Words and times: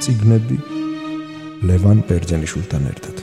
ციგნები 0.00 0.56
ლევან 1.68 1.98
ბერძენიშვილთან 2.08 2.84
ერთად. 2.90 3.16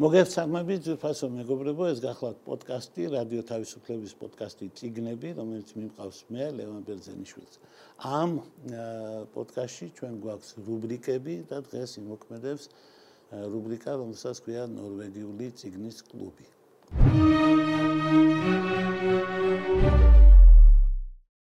მოგესალმებით 0.00 0.80
ძვირფასო 0.86 1.26
მეგობრებო, 1.36 1.84
ეს 1.92 1.98
გახლავთ 2.00 2.38
პოდკასტი, 2.48 3.02
რადიო 3.12 3.42
თავისუფლების 3.50 4.12
პოდკასტი 4.20 4.64
ციგნები, 4.78 5.28
რომელიც 5.36 5.68
მიმყავს 5.76 6.18
მე 6.32 6.44
ლევან 6.56 6.80
ბერძენიშვილს. 6.88 7.54
ამ 8.00 8.30
პოდკასტში 9.36 9.86
ჩვენ 10.00 10.14
გვაქვს 10.24 10.50
რუბრიკები 10.64 11.34
და 11.52 11.58
დღეს 11.68 11.90
იმოქმედებს 12.00 12.64
რუბრიკა, 13.52 13.90
რომელსაც 14.00 14.36
ქვია 14.48 14.64
ნორვეგიული 14.64 15.46
ციგნის 15.60 15.98
კლუბი. 16.08 16.46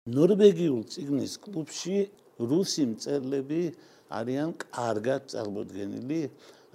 ნორვეგიულ 0.05 0.83
ციგნის 0.91 1.33
კლუბში 1.47 1.97
რუსი 2.39 2.83
მწერლები 2.91 3.61
არიან 4.11 4.49
კარგად 4.59 5.21
წარმოდგენილი. 5.31 6.21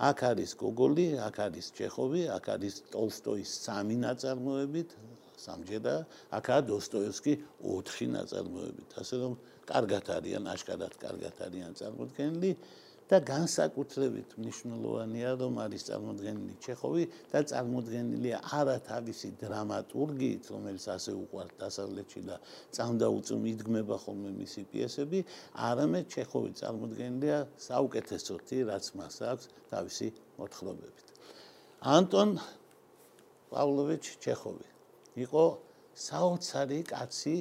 აქ 0.00 0.18
არის 0.32 0.50
გოგოლი, 0.56 1.06
აქ 1.20 1.36
არის 1.44 1.66
ჩეხოვი, 1.76 2.22
აქ 2.32 2.46
არის 2.56 2.74
ტოლსტოის 2.88 3.50
სამი 3.68 3.96
ნაწარმოებით, 4.00 4.90
სამჯერა, 5.36 5.96
აქაა 6.36 6.60
დოსტოევსკი 6.72 7.34
ოთხი 7.60 8.06
ნაწარმოებით. 8.16 8.88
ასე 8.96 9.14
რომ 9.20 9.32
კარგად 9.68 10.04
არიან, 10.16 10.44
აშკარად 10.54 10.94
კარგად 11.04 11.36
არიან 11.46 11.72
წარმოდგენილი. 11.76 12.50
და 13.10 13.18
განსაკუთრებით 13.26 14.34
მნიშვნელოვანია 14.38 15.30
რომ 15.40 15.54
არის 15.64 15.82
წარმოქმნილი 15.88 16.54
ჩეხოვი 16.62 17.04
და 17.32 17.40
წარმოქმნილია 17.50 18.38
არა 18.58 18.76
თავისი 18.86 19.28
დრამატურგიით 19.42 20.44
რომელიც 20.54 20.84
ასე 20.94 21.12
უყვართ 21.18 21.52
დასავლეთში 21.62 22.20
და 22.30 22.36
წამდა 22.76 23.06
უწუმ 23.18 23.42
იდგმება 23.52 23.96
ხოლმე 24.04 24.30
მისი 24.38 24.62
პიესები 24.70 25.20
არამედ 25.70 26.04
ჩეხოვი 26.14 26.50
წარმოქმნილია 26.62 27.38
საუკეთესოთი 27.66 28.58
რაც 28.70 28.84
მას 29.00 29.16
აქვს 29.32 29.46
თავისი 29.74 30.08
მოთხრობებით. 30.38 31.06
ანტონ 31.80 32.30
პავლოვიჩ 33.50 34.04
ჩეხოვი 34.22 34.66
იყო 35.26 35.44
საოცარი 36.06 36.80
კაცი 36.94 37.36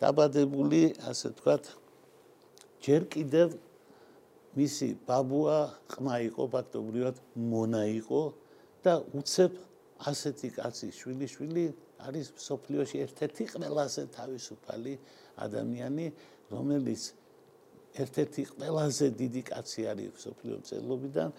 დაბადებული 0.00 0.82
ასე 1.10 1.36
ვთქვათ 1.36 1.64
ჯერ 2.80 3.04
კიდევ 3.12 3.48
მისი 4.58 4.88
ბაბუა 5.06 5.58
ყმა 5.94 6.16
იყო 6.26 6.44
ფაქტობრივად 6.54 7.16
მონა 7.50 7.82
იყო 8.00 8.22
და 8.82 8.94
უცებ 9.20 9.52
ასეთი 10.10 10.48
კაცი 10.56 10.88
შვილი 10.96 11.26
შვილი 11.34 11.64
არის 12.06 12.26
სოფლიოში 12.40 12.96
ერთ-ერთი 13.06 13.44
ყველაზე 13.52 14.02
თავისუფალი 14.16 14.94
ადამიანი 15.46 16.06
რომელიც 16.50 17.02
ერთ-ერთი 18.02 18.42
ყველაზე 18.54 19.06
დიდი 19.20 19.42
კაცი 19.50 19.82
არის 19.92 20.10
სოფლიო 20.24 20.56
წელობიდან 20.68 21.30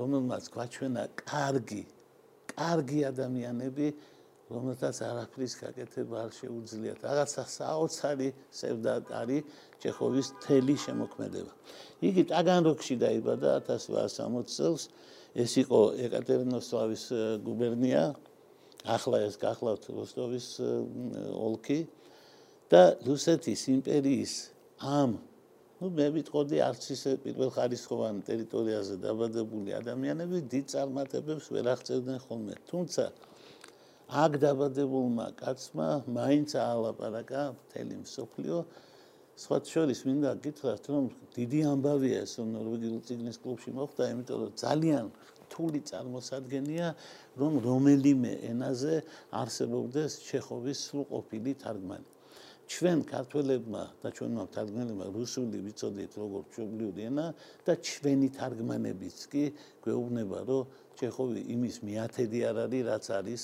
რომელმაც 0.00 0.44
გვაჩვენა 0.54 1.04
კარგი 1.22 1.82
კარგი 2.50 3.00
ადამიანები 3.12 3.86
რომელთაც 4.50 4.96
არაფრის 5.10 5.52
გაკეთება 5.62 6.16
არ 6.26 6.30
შეუძლიათ. 6.40 6.98
რაღაცა 7.06 7.42
საოცარი 7.56 8.28
სევდა 8.50 8.94
არის 9.20 9.42
ჩეხოვის 9.82 10.28
თელი 10.44 10.76
შემოქმედება. 10.84 11.52
იგი 12.08 12.22
ტაგანროგში 12.32 12.94
დაიბადა 13.04 13.50
1860 13.70 14.50
წელს. 14.50 14.82
ეს 15.30 15.52
იყო 15.62 15.80
ეკატერინოსლავის 16.06 17.04
გუბერნია. 17.46 18.02
ახლა 18.84 19.28
ეს 19.28 19.36
გახლავთ 19.36 19.92
როსტოვის 19.92 20.46
ოლქი 21.36 21.80
და 22.72 22.96
რუსეთის 23.04 23.68
იმპერიის 23.76 24.32
ამ 24.80 25.20
ну 25.80 25.88
მე 25.96 26.06
ვიტყოდი 26.16 26.60
არც 26.64 26.84
ისე 26.96 27.12
პირველ 27.24 27.50
ხარისხოვან 27.56 28.24
ტერიტორიაზე 28.24 28.94
დაბადებული 29.04 29.76
ადამიანები 29.80 30.38
დიდ 30.48 30.64
წარმატებებს 30.72 31.46
ვერ 31.52 31.66
აღწევდნენ 31.74 32.18
ხოლმე. 32.24 32.54
თუმცა 32.68 33.04
აქ 34.10 34.32
დაბადებულმა 34.42 35.26
კაცმა 35.38 35.88
მაინც 36.10 36.54
აალაპარაკა 36.58 37.42
მთელი 37.54 37.96
მსოფლიო. 38.02 38.56
სხვა 39.38 39.56
შორის 39.70 40.00
მინდა 40.06 40.30
გითხრათ 40.44 40.84
რომ 40.90 41.04
დიდი 41.38 41.60
ამბავია 41.72 42.18
ეს 42.26 42.34
ნორვეგიულ 42.42 43.00
ციგნის 43.06 43.38
კლუბში 43.44 43.70
მოხდა 43.78 44.02
იმიტომ 44.12 44.38
რომ 44.42 44.52
ძალიან 44.64 45.06
რთული 45.46 45.80
წარმოსადგენია 45.90 46.88
რომ 47.38 47.52
რომელიმე 47.66 48.32
ენაზე 48.50 48.94
არსებობდეს 49.42 50.12
ჩეხოვის 50.26 50.78
სრულყოფილი 50.90 51.52
თარგმანი. 51.62 52.08
ჩვენ 52.70 52.98
ქართველებმა 53.02 53.82
და 54.02 54.08
ჩვენმა 54.14 54.44
თარგმნელებმა 54.54 55.06
რუსული 55.14 55.58
ვიცოდით 55.66 56.12
როგორ 56.22 56.42
ჩვეულებრივი 56.54 57.02
ენა 57.10 57.26
და 57.66 57.72
ჩვენი 57.88 58.28
თარგმანებიც 58.38 59.18
კი 59.32 59.44
გვეუბნება 59.86 60.38
რომ 60.50 60.62
ჩეხოვი 61.00 61.40
იმის 61.54 61.76
მიათედი 61.88 62.40
არ 62.50 62.56
არის 62.64 62.82
რაც 62.90 63.06
არის 63.18 63.42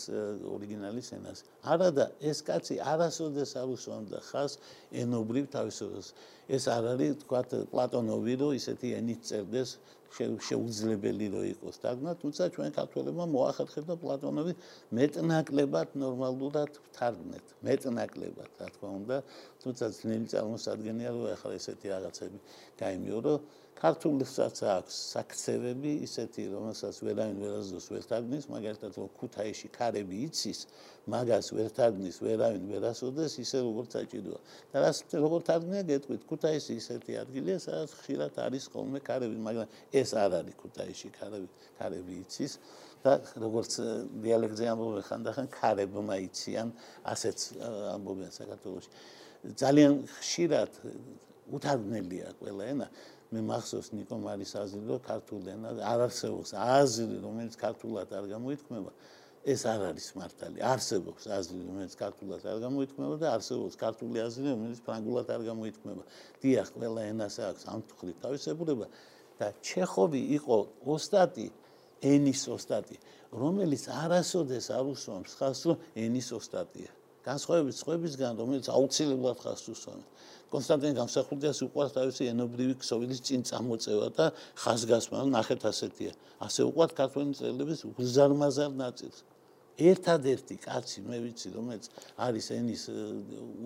ორიგინალის 0.55 1.09
ენას. 1.17 1.39
არადა 1.73 2.05
ეს 2.31 2.39
კაცი 2.49 2.75
არასოდეს 2.93 3.51
არ 3.61 3.69
უსვამდა 3.77 4.19
ხას 4.29 4.53
ენობრივ 5.03 5.45
თავისუფლებას. 5.57 6.09
ეს 6.57 6.65
არ 6.77 6.85
არის 6.93 7.13
თქვა 7.25 7.41
პლატონოვი 7.73 8.35
რომ 8.41 8.53
ისეთი 8.61 8.89
ენით 9.01 9.21
წერდეს 9.29 9.71
შეუძლებელი 10.17 11.27
რო 11.35 11.43
იყოს 11.53 11.77
თარგმნა, 11.83 12.13
თუმცა 12.23 12.43
ჩვენ 12.55 12.71
ქართველებმა 12.79 13.27
მოახერხებდა 13.37 13.95
პლატონოვი 14.01 14.53
მეტნაკლებად 14.99 15.89
ნორმალურად 16.03 16.71
თარგმნეთ. 16.97 17.47
მეტნაკლებად, 17.67 18.51
რა 18.61 18.69
თქმა 18.75 18.91
უნდა, 19.01 19.17
თუმცა 19.61 19.85
ძნელი 19.99 20.27
წარმოსადგენია 20.33 21.11
რომ 21.13 21.25
ახლა 21.37 21.53
ესეთი 21.59 21.87
რაღაცები 21.95 22.39
გაიმეორო. 22.81 23.35
ქართულსაც 23.77 24.61
აქვს 24.73 24.99
საქცევები 25.13 25.91
ისეთი 26.07 26.45
რომელსაც 26.49 26.97
ვერავინ 27.05 27.41
ვერაზოს 27.45 27.87
ვერ 27.93 28.05
თარგმნის 28.09 28.47
მაგალითად 28.49 28.93
რომ 28.97 29.11
ქუთაისში 29.21 29.69
ქარები 29.77 30.21
იცის 30.27 30.61
მაგას 31.13 31.51
ვერ 31.53 31.69
თარგმნის 31.77 32.17
ვერავინ 32.25 32.65
ვერასოდეს 32.73 33.35
ისე 33.45 33.61
როგორც 33.67 33.91
საჭიროა. 33.99 34.41
და 34.73 34.77
რას 34.81 34.99
როგორ 35.13 35.41
თარგმნია 35.51 35.83
გეტყვით 35.93 36.23
ქუთაისი 36.25 36.73
ისეთი 36.81 37.13
ადგილია 37.21 37.59
სადაც 37.61 37.91
ხშირად 38.01 38.35
არის 38.47 38.65
ხოლმე 38.73 39.01
ქარები 39.05 39.37
მაგრამ 39.45 39.69
ეს 39.93 40.11
არ 40.25 40.33
არის 40.41 40.57
ქუთაისში 40.57 41.09
ქარები 41.19 41.49
ქარები 41.77 42.13
იცის. 42.25 42.53
და 43.05 43.13
როგორც 43.45 43.73
დიალექტზე 44.25 44.65
ამბობენ 44.73 45.05
ხანდახან 45.05 45.47
ქარებმა 45.53 46.17
იციან 46.27 46.69
ასეც 47.13 47.39
ამბობენ 47.93 48.31
საქართველოში. 48.41 48.91
ძალიან 49.61 49.93
ხშირად 50.17 50.73
უთარგმნელია 51.55 52.35
ყველა 52.41 52.65
ენა 52.73 52.89
მე 53.35 53.41
მახსოვს 53.43 53.89
ნიკო 53.97 54.17
მარის 54.23 54.53
აზრი 54.63 54.83
რომ 54.87 55.01
ქართულ 55.03 55.43
ენა 55.51 55.71
არ 55.83 56.01
არსებობს 56.07 56.51
აზრი 56.55 57.17
რომელიც 57.27 57.55
ქართულად 57.59 58.13
არ 58.15 58.25
გამოითქმება. 58.33 58.91
ეს 59.47 59.63
არ 59.67 59.81
არის 59.91 60.07
მართალი. 60.19 60.59
არსებობს 60.63 61.25
აზრი 61.39 61.61
რომელიც 61.67 61.93
ქართულად 62.03 62.43
არ 62.51 62.59
გამოითქმება 62.67 63.15
და 63.23 63.27
არსებობს 63.37 63.75
ქართული 63.79 64.19
აზრი 64.27 64.47
რომელიც 64.55 64.81
ფრანგულად 64.87 65.29
არ 65.35 65.43
გამოითქმება. 65.51 66.03
დიახ 66.43 66.69
ყველა 66.75 67.01
ენას 67.11 67.37
აქვს 67.51 67.63
ამ 67.71 67.81
თხრით 67.91 68.17
თავისებურება. 68.25 68.87
და 69.39 69.47
ჩეხოვი 69.69 70.23
იყო 70.39 70.57
ოსტატი 70.87 71.49
ენის 72.03 72.43
ოსტატი. 72.57 72.97
რომელიც 73.33 73.83
არასოდეს 74.03 74.67
არ 74.71 74.85
უსვამს 74.95 75.33
ხას 75.39 75.59
რომ 75.67 75.79
ენის 75.95 76.29
ოსტატია. 76.39 76.91
განსხვავებით 77.27 77.77
სხვებისგან 77.83 78.33
რომელიც 78.39 78.67
აუცილებლად 78.71 79.39
ხას 79.43 79.63
უსვამს 79.75 80.07
კონსტანტინ 80.53 80.93
გამსახურდიას 81.01 81.61
უყვარს 81.67 81.95
თავისი 81.97 82.29
ენობრივი 82.33 82.75
ქსოვილის 82.83 83.21
წინ 83.27 83.41
წამოწევა 83.51 84.09
და 84.17 84.27
ხაზგასმა 84.63 85.25
ნახეთ 85.35 85.63
ასეთია. 85.71 86.13
ასე 86.47 86.61
უყვარს 86.71 86.95
ქართველი 87.01 87.33
წერილების 87.35 87.81
უზარმაზარ 87.99 88.73
ნაწილს. 88.79 89.19
ერთადერთი 89.77 90.57
კაცი 90.65 91.03
მე 91.05 91.19
ვიცი 91.21 91.49
რომელიც 91.53 91.85
არის 92.17 92.47
ენის 92.57 92.83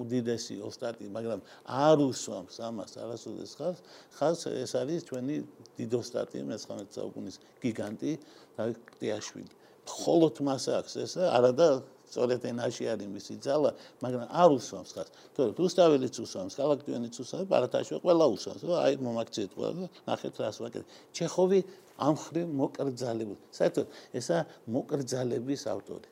უდიდესი 0.02 0.56
ოსტატი, 0.66 1.06
მაგრამ 1.06 1.40
არ 1.70 1.98
უსვამს 2.02 2.56
ამას 2.66 2.92
არასოდეს 2.98 3.52
ხალხ, 3.54 3.78
ხალხ 4.18 4.40
ეს 4.50 4.72
არის 4.74 5.06
ჩვენი 5.06 5.36
დიდოსტატი 5.78 6.42
მე-19 6.50 6.90
საუკუნის 6.98 7.36
გიგანტი 7.62 8.12
დავით 8.58 8.78
ყტიაშვილი. 8.90 9.52
მხოლოდ 9.86 10.34
მას 10.46 10.64
აქვს 10.80 10.92
ეს 11.04 11.12
არადა 11.30 11.68
სწორედ 12.10 12.42
ენაში 12.50 12.84
არის 12.90 13.08
მისი 13.14 13.34
ძალა, 13.46 13.70
მაგრამ 14.02 14.22
არ 14.34 14.50
უსვამს 14.58 14.90
ხას. 14.94 15.08
თორე 15.34 15.50
რუსთაველიც 15.54 16.14
უსვამს, 16.24 16.54
კალაქტიონიც 16.58 17.14
უსვამს, 17.22 17.46
ბარათაშო 17.46 17.96
ყველა 18.02 18.26
უსვამს. 18.34 18.62
აი 18.66 18.94
მომაქცეთ 18.98 19.50
ყველა, 19.54 19.86
ნახეთ 20.10 20.34
რას 20.42 20.56
ვაკეთებ. 20.58 20.86
ჩეხოვი 21.14 21.60
ამ 22.02 22.14
ხრი 22.18 22.42
მოკრძალებული. 22.50 23.40
საერთოდ 23.54 23.86
ესა 24.18 24.38
მოკრძალების 24.74 25.62
ავტორი. 25.70 26.08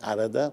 არადა 0.00 0.44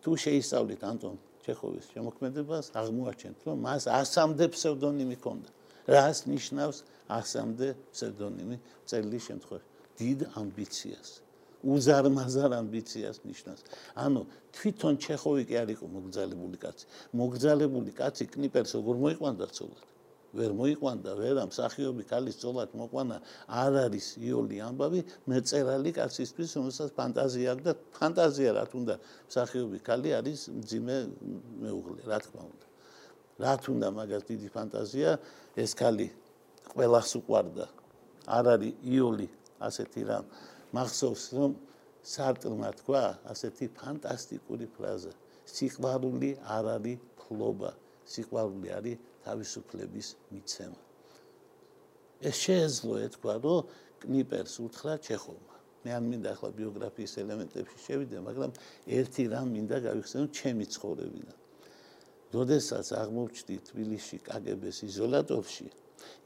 თუ 0.00 0.10
შეისწავლით 0.24 0.80
ანტონ 0.90 1.16
ჩეხოვის 1.44 1.84
შემოქმედებას, 1.92 2.66
აღმოაჩენთ, 2.80 3.38
რომ 3.46 3.56
მას 3.64 3.82
ასამდე 4.00 4.44
ფსევდონიმი 4.54 5.16
ჰქონდა. 5.20 5.48
რას 5.90 6.18
ნიშნავს 6.30 6.78
ასამდე 7.10 7.68
ფსევდონიმი 7.92 8.56
წელი 8.88 9.18
შემთხვევაში? 9.28 9.68
დიდ 10.00 10.18
ამბიციას. 10.40 11.08
უზარმაზარ 11.64 12.50
ამბიციას 12.60 13.16
ნიშნავს. 13.28 13.62
ანუ 14.04 14.20
თვითონ 14.56 14.94
ჩეხოვი 15.04 15.42
კი 15.48 15.54
არ 15.62 15.68
იყო 15.76 15.86
მოგზალებული 15.96 16.56
კაცი. 16.64 16.84
მოგზალებული 17.20 17.90
კაცი 18.00 18.24
კნიპერს 18.32 18.72
როგორ 18.78 18.96
მოიყვანდა 19.04 19.46
ცოლად? 19.56 19.90
ვერ 20.30 20.52
მოიყვანდა 20.54 21.12
ვერა 21.18 21.44
მსახიობი 21.50 22.04
ქალის 22.06 22.36
ძოლად 22.38 22.74
მოყვანა 22.78 23.16
არ 23.50 23.78
არის 23.90 24.06
იოლი 24.22 24.60
ამბავი 24.62 25.00
მეწერალი 25.26 25.90
კაცისთვის 25.98 26.50
რომელსაც 26.58 26.92
ფანტაზია 26.94 27.54
აქვს 27.54 27.64
და 27.66 27.72
ფანტაზია 27.98 28.50
რა 28.54 28.64
თუნდა 28.70 28.94
მსახიობი 29.26 29.78
ქალი 29.82 30.10
არის 30.20 30.40
ძიმე 30.70 30.98
მეუღლე 31.66 32.00
რა 32.06 32.18
თქმა 32.22 32.42
უნდა 32.46 32.66
რა 33.42 33.54
თუნდა 33.64 33.88
მაგას 33.98 34.22
დიდი 34.30 34.48
ფანტაზია 34.54 35.10
ეს 35.58 35.74
ქალი 35.74 36.08
ყველას 36.70 37.10
უყვარდა 37.18 37.66
არ 38.30 38.44
არის 38.54 38.74
იოლი 38.86 39.28
ასეთი 39.66 40.02
რამ 40.06 40.24
მახსოვს 40.76 41.24
რომ 41.36 41.50
სარტრმა 42.12 42.70
თქვა 42.80 43.02
ასეთი 43.32 43.66
ფანტასტიკური 43.78 44.66
ფრაზა. 44.76 45.12
სიყვარული 45.54 46.30
არ 46.56 46.64
არის 46.76 46.98
ფლობა. 47.18 47.70
სიყვარული 48.12 48.68
არის 48.78 48.96
თავისუფლების 49.24 50.08
მიცემა. 50.32 50.80
ეს 52.28 52.36
შეეძლო 52.44 52.94
ეთქვა 53.06 53.34
რომ 53.44 53.60
კნიპერს 54.00 54.54
უთხრა 54.64 54.94
ჩეხოვმა. 55.06 55.56
მე 55.84 55.90
არ 55.96 56.04
მინდა 56.10 56.28
ახლა 56.34 56.50
ბიოგრაფიის 56.60 57.12
ელემენტებში 57.24 57.78
შევიდე 57.86 58.18
მაგრამ 58.28 58.50
ერთი 58.98 59.22
რამ 59.32 59.48
მინდა 59.56 59.76
გავიხსენო 59.86 60.26
ჩემი 60.38 60.64
ცხოვრებიდან. 60.74 61.36
როდესაც 62.30 62.86
აღმოჩნდი 63.02 63.56
თბილისში 63.68 64.16
კგბ-ს 64.26 64.78
იზოლატორში 64.86 65.66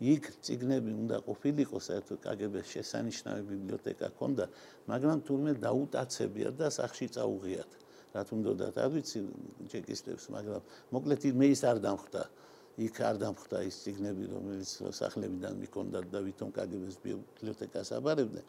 იქ 0.01 0.25
ციგნები 0.45 0.91
უნდა 1.03 1.17
ყოფილიყო 1.29 1.79
საერთოდ 1.89 2.19
კგბ-ს 2.25 2.67
შესანიშნავი 2.75 3.43
ბიბლიოთეკა 3.51 4.09
ქონდა 4.19 4.47
მაგრამ 4.91 5.19
თურმე 5.29 5.53
დაუტაცებია 5.65 6.49
და 6.61 6.69
სახში 6.79 7.07
წაუღიათ. 7.17 7.71
რა 8.15 8.23
თუნდათ 8.29 8.77
არ 8.79 8.91
ვიცი 8.95 9.19
ჩეკისტებს 9.71 10.25
მაგრამ 10.35 10.63
მოკლედ 10.95 11.23
მე 11.41 11.47
ის 11.55 11.63
არ 11.71 11.79
დამხვდა. 11.87 12.23
იქ 12.87 12.97
არ 13.09 13.17
დამხვდა 13.23 13.59
ის 13.71 13.77
ციგნები 13.83 14.25
რომელიც 14.35 14.71
სახლებიდან 14.99 15.53
მიქონდათ 15.63 16.07
და 16.11 16.19
ვითომ 16.27 16.51
კგბ-ს 16.55 16.97
ბიბლიოთეკას 17.07 17.89
აბარებდნენ 17.99 18.47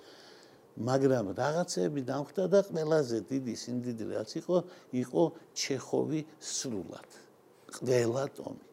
მაგრამ 0.76 1.32
რაღაცები 1.40 2.02
დამხვდა 2.04 2.44
და 2.52 2.60
ყველაზე 2.68 3.18
დიდი 3.32 3.54
სიმდიდრე 3.64 4.12
რაც 4.20 4.32
იყო 4.44 4.58
იყო 5.02 5.24
ჩეხოვი 5.56 6.22
სრულად. 6.42 7.10
ყველა 7.80 8.26
ტომი. 8.36 8.66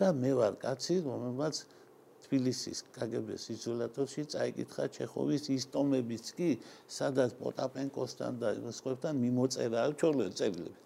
და 0.00 0.12
მე 0.16 0.32
ვარ 0.36 0.54
კაცი 0.60 0.94
რომელმაც 1.04 1.54
თბილისის 2.30 2.80
კგბ-ს 2.94 3.44
იზოლატორში 3.50 4.22
წაიკითხა 4.32 4.84
ჩეხოვის 4.96 5.48
ის 5.50 5.64
ტომებიც 5.74 6.28
კი 6.38 6.50
სადაც 6.96 7.32
პოტაპენკოსთან 7.40 8.36
და 8.42 8.52
სხვებთან 8.76 9.18
მიმოწერა 9.22 9.82
ჩორლელ 10.02 10.30
წერილები. 10.38 10.78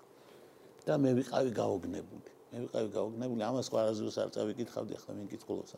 და 0.89 0.97
მე 1.05 1.11
ვიყავი 1.21 1.51
გაოგნებული. 1.61 2.31
მე 2.53 2.59
ვიყავი 2.65 2.89
გაოგნებული 2.97 3.45
ამას 3.51 3.69
ყარაზუს 3.75 4.17
არ 4.25 4.31
წავიკითხავდი 4.37 4.97
ახლა 5.01 5.17
მინ 5.19 5.27
კითხულობს 5.33 5.77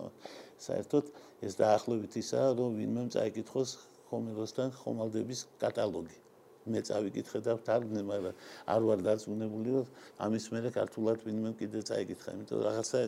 საერთოდ. 0.66 1.04
ეს 1.46 1.58
დაახლოებით 1.62 2.12
ისაა 2.22 2.54
რომ 2.62 2.78
ვინმე 2.78 3.02
წაიკითხოს 3.16 3.70
ხომეროსთან 4.10 4.70
ხომალდების 4.82 5.40
კატალოგი 5.62 6.25
მე 6.72 6.80
წავიკითხე 6.88 7.40
და 7.46 7.52
ვთარგმნე 7.58 8.02
მაგრამ 8.10 8.34
არ 8.74 8.80
ვარ 8.88 9.04
დარწმუნებული 9.06 9.68
რომ 9.76 9.86
ამის 10.26 10.46
მერე 10.54 10.70
ქართულად 10.78 11.18
ვინმე 11.26 11.52
კიდე 11.60 11.80
წაიკითხა 11.90 12.34
იმიტომ 12.36 12.64
რაღაცა 12.66 12.98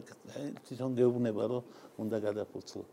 თვითონ 0.69 0.91
გეუბნება 1.01 1.45
რომ 1.53 1.63
უნდა 2.05 2.17
გადაფუცლო 2.27 2.85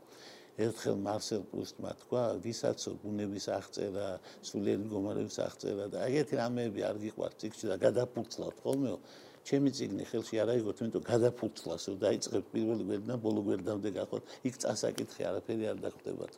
ერთხელ 0.65 0.97
მარსელ 1.05 1.43
პრუსტმა 1.51 1.91
თქვა 2.01 2.23
ვისაცო 2.45 2.91
ბუნების 3.03 3.45
აღწერა 3.59 4.07
სულიერი 4.49 4.81
მდგომარეობის 4.85 5.37
აღწერა 5.45 5.85
და 5.91 6.03
ეგეთი 6.07 6.39
რამეები 6.39 6.85
არ 6.89 6.97
გიყვართ 7.03 7.33
ციგში 7.43 7.65
და 7.71 7.75
გადაფუცლავთ 7.85 8.61
ხოლმეო 8.63 8.97
ჩემი 9.45 9.69
ციგნი 9.77 10.05
ხელში 10.09 10.39
არ 10.41 10.49
აიღოთ, 10.55 10.79
იმიტომ 10.81 11.03
გადაფუცლას 11.05 11.83
რომ 11.89 11.97
დაიწყებ 12.01 12.45
პირველი 12.53 12.83
გვერდიდან 12.89 13.19
ბოლო 13.25 13.41
გვერდამდე 13.45 13.89
გახოთ, 13.97 14.23
იქ 14.49 14.55
წასაკითხი 14.63 15.21
არაფერი 15.29 15.65
არ 15.69 15.77
დაგხვდებათ. 15.85 16.33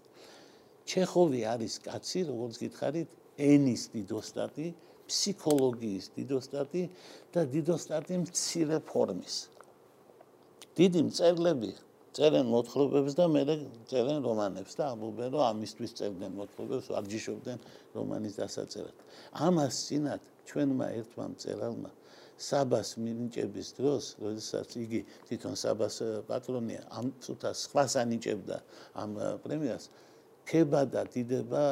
ჩეხოვი 0.91 1.41
არის 1.53 1.73
კაცი, 1.87 2.19
როგორც 2.31 2.55
გითხარით, 2.63 3.09
ენის 3.37 3.89
დიდოსტატი, 3.93 4.67
ფსიქოლოგიის 5.07 6.05
დიდოსტატი 6.17 6.83
და 7.33 7.41
დიდოსტატი 7.53 8.15
მცირე 8.25 8.79
ფორმის. 8.89 9.35
დიდი 10.77 11.01
მწერლები 11.09 11.71
წერენ 12.17 12.49
მოთხრობებს 12.49 13.13
და 13.17 13.25
მე 13.29 13.41
წერენ 13.89 14.19
რომანებს 14.25 14.73
და 14.77 14.83
ამბობენ 14.93 15.29
რომ 15.37 15.43
ამისთვის 15.53 15.91
წერდნენ 15.99 16.31
მოთხრობებს, 16.33 16.87
არჯიშობდნენ 16.99 17.59
რომანის 17.93 18.33
დასაწერად. 18.41 18.95
ამას 19.47 19.73
წინათ 19.85 20.21
ჩვენმა 20.49 20.87
ერთმა 20.97 21.25
მწერალმა 21.33 21.91
საბას 22.37 22.89
მინიჭების 23.01 23.69
დროს, 23.77 24.03
როდესაც 24.21 24.69
იგი 24.77 25.01
თვითონ 25.25 25.53
საბას 25.57 25.95
პატრონია, 26.29 26.81
ამ 26.93 27.13
წუთას 27.21 27.65
სხვას 27.65 27.93
ანიჭებდა 28.01 28.57
ამ 29.01 29.11
პრემიას, 29.41 29.89
ქება 30.45 30.85
და 30.85 31.01
დიდება 31.09 31.63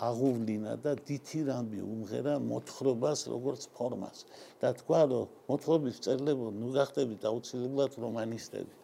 აღუვლინა 0.00 0.72
და 0.80 0.92
დითი 1.08 1.40
რამბი 1.44 1.80
უმღერა 1.84 2.34
მოთხრობას 2.40 3.20
როგორც 3.28 3.62
ფორმას. 3.76 4.24
და 4.60 4.68
თქვა 4.80 5.00
რომ 5.12 5.26
მოთხრობის 5.48 5.96
წერლებო 6.04 6.46
ნუ 6.60 6.68
გახდებით 6.76 7.22
აუცილებლად 7.28 7.92
რომანისტები. 8.04 8.74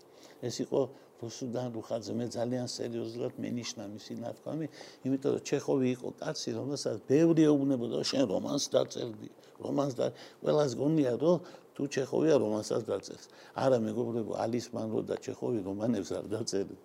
ეს 0.49 0.55
იყო 0.65 0.81
რუსუდან 1.23 1.69
რუხაძე. 1.75 2.13
მე 2.19 2.27
ძალიან 2.37 2.67
სერიოზულად 2.77 3.35
მენიშნა 3.43 3.85
მისი 3.95 4.13
ნათქვამი 4.25 4.67
იმიტომ 5.07 5.31
რომ 5.35 5.43
ჩეხოვი 5.49 5.89
იყო 5.97 6.09
კაცი 6.21 6.51
რომელსაც 6.61 6.97
ბევრი 7.09 7.43
ეუბნებოდა 7.51 7.99
შენ 8.11 8.25
რომანს 8.33 8.65
დაწერდი 8.75 9.29
რომანს 9.65 9.95
და 10.01 10.07
ყველას 10.45 10.73
გონია 10.81 11.15
რომ 11.25 11.37
თუ 11.75 11.83
ჩეხოვია 11.95 12.37
რომანსაც 12.45 12.83
დაწერს. 12.91 13.25
არა 13.65 13.79
მეგობრებო 13.87 14.33
ალის 14.45 14.67
მანრო 14.77 15.01
და 15.09 15.17
ჩეხოვი 15.25 15.61
რომანებს 15.69 16.11
არ 16.19 16.27
დაწერდა 16.37 16.77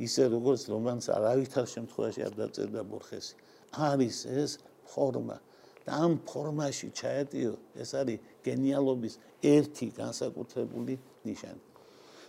ისე 0.00 0.22
როგორც 0.32 0.62
რომანს 0.72 1.06
არავითარ 1.16 1.66
შემთხვევაში 1.74 2.20
არ 2.28 2.34
დაწერდა 2.40 2.82
ბორხესი 2.90 3.34
არის 3.72 4.26
ეს 4.26 4.58
ფორმა. 4.88 5.38
და 5.86 5.96
ამ 6.04 6.12
ფორმაში 6.28 6.88
ჩაეტიო 7.00 7.52
ეს 7.82 7.90
არის 8.00 8.18
გენიალობის 8.44 9.14
ერთი 9.42 9.86
განსაკუთრებული 9.96 10.94
ნიშანი. 11.24 11.62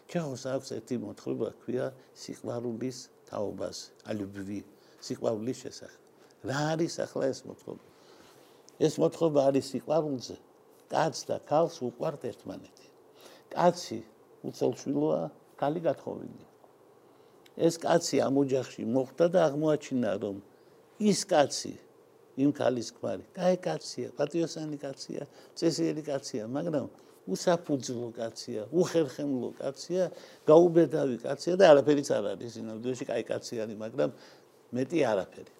ჩეხოს 0.09 0.43
აქვს 0.53 0.69
ერთი 0.77 0.95
მოთხრობა 1.03 1.49
ქვია 1.61 1.87
სიყვარულის 2.23 2.97
თაობას 3.27 3.77
ალუბვი 4.09 4.59
სიყვარულის 5.07 5.57
შესახებ. 5.63 5.99
რა 6.47 6.59
არის 6.73 6.93
ახლა 7.05 7.25
ეს 7.33 7.39
მოთხრობა? 7.47 7.85
ეს 8.85 8.93
მოთხრობა 9.01 9.39
არის 9.49 9.65
სიყვარულზე 9.71 10.37
კაც 10.93 11.15
და 11.27 11.37
ქალს 11.49 11.75
უყვართ 11.87 12.21
ერთმანეთი. 12.31 12.87
კაცი 13.51 13.99
უცოლშვილოა 14.47 15.21
ქალი 15.59 15.81
გათხოვილია 15.87 16.49
ეს 17.67 17.75
კაცი 17.83 18.21
ამ 18.25 18.35
ოჯახში 18.41 18.85
მოხდა 18.95 19.25
და 19.33 19.39
აღმოაჩინა 19.47 20.11
რომ 20.23 20.37
ის 21.01 21.19
კაცი 21.25 21.73
იმ 22.41 22.51
ქალის 22.55 22.89
ქმარი. 22.95 23.23
კაი 23.35 23.57
კაცია 23.65 24.07
პატიოსანი 24.17 24.77
კაცია 24.81 25.27
წესიერი 25.57 26.03
კაცია 26.05 26.47
მაგრამ 26.47 26.87
უსაფუძვლო 27.29 28.09
კაცია, 28.17 28.65
უხერხემლო 28.73 29.49
კაცია, 29.61 30.09
გაუბედავი 30.49 31.17
კაცია 31.21 31.53
და 31.59 31.69
არაფერიც 31.71 32.09
არ 32.17 32.25
არის 32.33 32.53
ინდოეთში, 32.61 33.05
კაი 33.05 33.23
კაცი 33.29 33.61
არის, 33.61 33.77
მაგრამ 33.77 34.09
მეტი 34.73 34.99
არაფერი. 35.11 35.53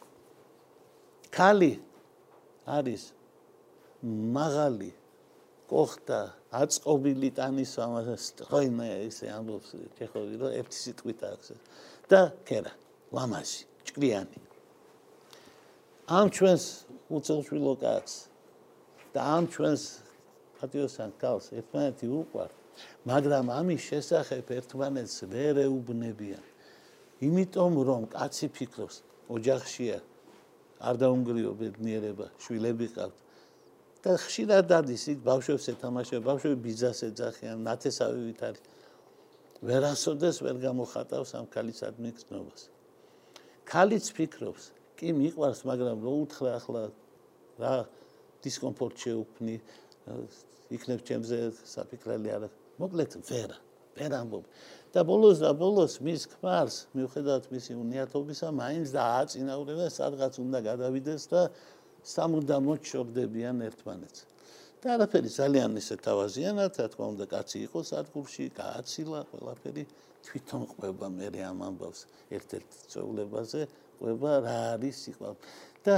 ქალი 1.31 1.74
არის 2.65 3.03
მაღალი 4.36 4.91
კოხტა 5.69 6.21
აწყობილი 6.51 7.29
ტანის 7.38 7.74
ამას 7.79 8.10
სტროინა 8.27 8.88
ისე 9.07 9.31
ამბობს 9.38 9.69
ჩეხოვი 9.95 10.36
რომ 10.41 10.51
ერთი 10.60 10.77
სიტყვით 10.83 11.19
აქვს. 11.31 11.48
და 12.12 12.21
ქერა 12.43 12.74
ლამაზი 13.15 13.62
ჭკრიანი 13.88 14.50
ამ 16.12 16.27
ჩვენს 16.36 16.63
უცელშვილო 17.08 17.74
კაცს 17.80 18.15
და 19.15 19.22
ამ 19.36 19.46
ჩვენს 19.48 19.84
პატიოსან 20.60 21.12
კალს 21.22 21.46
ერთმანეთი 21.56 22.08
უყვართ, 22.20 22.51
მაგრამ 23.08 23.46
ამის 23.60 23.82
შესახებ 23.89 24.51
ერთმანეთს 24.58 25.15
ვერ 25.32 25.56
ეუბნებიან. 25.63 26.44
იმიტომ 27.24 27.74
რომ 27.88 28.01
კაცი 28.12 28.48
ფიქრობს, 28.51 28.98
ოჯახშია 29.32 29.98
არ 30.84 30.96
დაუნგრიო 31.01 31.51
ბედნიერება, 31.62 32.27
შვილები 32.44 32.88
ყავთ. 32.96 33.18
და 34.01 34.12
ხშირად 34.18 34.65
დადის 34.68 35.03
იქ 35.13 35.20
ბავშვებს 35.24 35.65
ეთამაშება, 35.77 36.24
ბავშვები 36.27 36.58
ბიძას 36.65 37.00
ეძახიან, 37.08 37.58
ნათესავით 37.62 38.39
არის. 38.48 38.63
ვერასოდეს 39.62 40.38
ვერ 40.41 40.58
გამოხატავს 40.68 41.32
ამ 41.38 41.46
ქალისადმი 41.56 42.10
გზნობას. 42.18 42.62
ქალიც 43.72 44.06
ფიქრობს, 44.18 44.63
კი 45.01 45.10
მიყვარს, 45.17 45.65
მაგრამ 45.65 46.05
რო 46.05 46.13
უთხრა 46.24 46.51
ახლა 46.62 46.81
რა 47.58 47.74
დისკომფორტ 48.46 48.96
შეუქმნი, 49.01 49.55
იქნებ 50.77 51.01
ჩემზე 51.10 51.38
საფიქრელი 51.65 52.29
არა 52.38 52.50
მოკლედ 52.81 53.17
ვერა 53.25 53.58
ვერ 53.98 54.13
ამბობ. 54.22 54.46
და 54.91 55.01
ბოლოს 55.08 55.39
და 55.39 55.51
ბოლოს 55.55 55.93
მის 56.03 56.22
ქმარს 56.31 56.75
მიუხედავად 56.96 57.46
მისი 57.51 57.72
უნიათობისა 57.79 58.48
მაინც 58.55 58.88
დააწინაურება 58.96 59.88
სადღაც 59.88 60.34
უნდა 60.43 60.60
გადავიდეს 60.67 61.24
და 61.31 61.41
სამუდამოდ 62.03 62.81
შორდებიან 62.91 63.58
ერთმანეთს. 63.67 64.22
და 64.81 64.88
არაფერი 64.98 65.29
ძალიან 65.29 65.72
ისე 65.77 65.96
თავაზიანად, 66.01 66.72
რა 66.81 66.88
თქმა 66.91 67.05
უნდა, 67.13 67.25
კაცი 67.29 67.58
იყო 67.70 67.79
სადგურში, 67.86 68.46
გააცილა 68.58 69.20
ყველაფერი 69.29 69.84
თვითონ 70.25 70.63
ყვება 70.72 71.08
მე 71.13 71.27
ამ 71.46 71.60
ამბავს 71.70 72.01
ერთ-ერთ 72.34 72.70
წვეულებაზე, 72.91 73.62
ყვება 74.01 74.31
რა 74.41 74.58
არის 74.75 74.96
სიყვარული. 75.05 75.51
და 75.86 75.96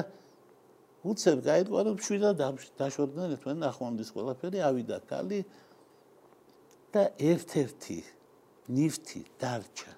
უცებ 1.07 1.37
გაიყვა 1.47 1.79
რომ 1.87 1.97
შვიდა 2.03 2.29
დაშორდნენ 2.79 3.35
ერთმანეთს 3.35 3.63
ნახვამდის 3.63 4.09
ყველაფერი 4.15 4.59
ავიდა 4.69 4.97
კალი 5.07 5.39
და 6.93 7.03
ერთ-ერთი 7.31 7.99
ნიფთი 8.75 9.21
დარჩა. 9.39 9.91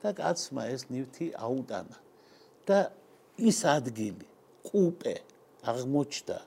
და 0.00 0.08
კაცმა 0.20 0.62
ეს 0.74 0.82
ნივთი 0.92 1.26
აუტანა. 1.36 1.96
და 2.68 2.78
ის 3.36 3.58
ადგილი 3.76 4.26
ყუპე 4.68 5.16
აღმოჩნდა 5.68 6.38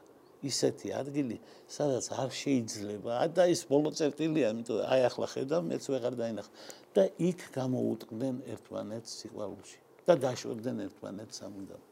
ისეთი 0.49 0.93
ადგილი 1.01 1.37
სადაც 1.77 2.05
არ 2.21 2.29
შეიძლება 2.41 3.13
და 3.37 3.43
ის 3.53 3.61
ბოლო 3.69 3.89
წერტილია 3.97 4.53
იმიტომ 4.53 4.85
აი 4.93 5.01
ახლა 5.09 5.27
ხედავ 5.33 5.61
მეც 5.69 5.83
ვეღარ 5.93 6.13
დაინახ. 6.21 6.47
და 6.93 7.03
იქ 7.29 7.39
გამოუტყდნენ 7.57 8.35
ერთმანეთს 8.53 9.11
სიყვარულში 9.21 9.86
და 10.07 10.15
დაშვერდნენ 10.23 10.77
ერთმანეთს 10.87 11.43
ამუდამ 11.47 11.83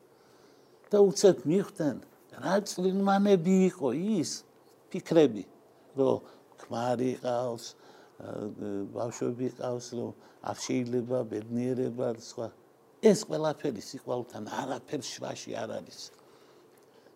და 0.92 0.98
უცებ 1.10 1.38
მიხვდნენ 1.52 1.98
რა 2.44 2.56
წლინმანები 2.72 3.56
იყო 3.70 3.90
ის 4.20 4.32
ფიქრები 4.92 5.44
რომ 6.00 6.30
ქმარი 6.62 7.12
ყავს 7.24 7.66
ბავშვები 8.96 9.48
ყავს 9.60 9.88
რომ 10.00 10.12
არ 10.50 10.58
შეიძლება 10.66 11.18
ბედნიერება 11.32 12.08
სხვა. 12.30 12.48
ეს 13.06 13.20
ყველაფერი 13.28 13.82
სიყვარულთან 13.90 14.44
არაფერ 14.62 15.02
შვაში 15.14 15.52
არ 15.62 15.70
არის. 15.80 16.00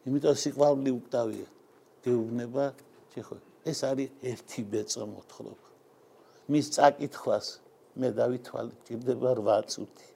იმიტომ 0.06 0.36
სიყვარული 0.44 0.92
უკდავია. 1.00 1.48
გეუბნება 2.04 2.66
შეხო 3.14 3.38
ეს 3.72 3.80
არის 3.90 4.10
ერთი 4.32 4.62
ბეწო 4.72 5.04
მოთხრობა 5.14 5.68
მის 6.52 6.68
წაკითხვას 6.76 7.48
მე 8.00 8.10
დავითვალე 8.20 8.74
ჭირდება 8.88 9.34
8 9.40 9.68
წუთი 9.74 10.09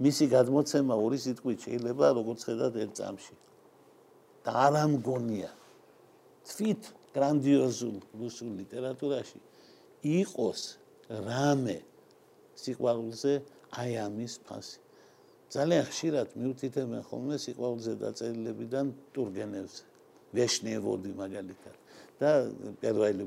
მისი 0.00 0.24
გადმოცემა 0.32 0.94
ორი 0.96 1.18
სიტყვით 1.20 1.58
შეიძლება 1.66 2.06
როგორც 2.16 2.40
ხედავთ 2.48 2.76
ერთ 2.84 2.92
წამში 3.00 3.34
და 4.44 4.50
არ 4.66 4.74
ამგონია 4.84 5.50
თვით 6.50 6.82
გრანდიოზულ 7.14 7.96
რუსულ 8.22 8.50
ლიტერატურაში 8.60 9.40
იყოს 10.20 10.62
რამე 11.10 11.78
სიყვარულზე 12.60 13.32
აი 13.80 13.92
ამის 14.06 14.34
ფასი. 14.46 14.78
ძალიან 15.50 15.84
ხშირად 15.90 16.28
მიუთითებენ 16.38 17.02
ხოლმე 17.08 17.36
სიყვარულზე 17.44 17.92
დაწერილებიდან 18.04 18.86
ტურგენევზე. 19.14 19.82
ვეშნევოდი 20.30 21.10
მაგალითად 21.18 21.76
და 22.22 22.30
პირველი 22.82 23.24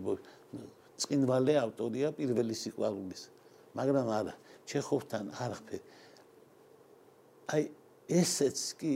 წინვალე 1.03 1.53
ავტორია 1.65 2.07
პირველი 2.15 2.55
სიყვარულის. 2.63 3.21
მაგრამ 3.75 4.07
არა, 4.19 4.33
ჩეხოვთან 4.69 5.25
არაფერ. 5.43 5.81
აი 7.51 7.63
ესეც 8.07 8.57
კი 8.79 8.93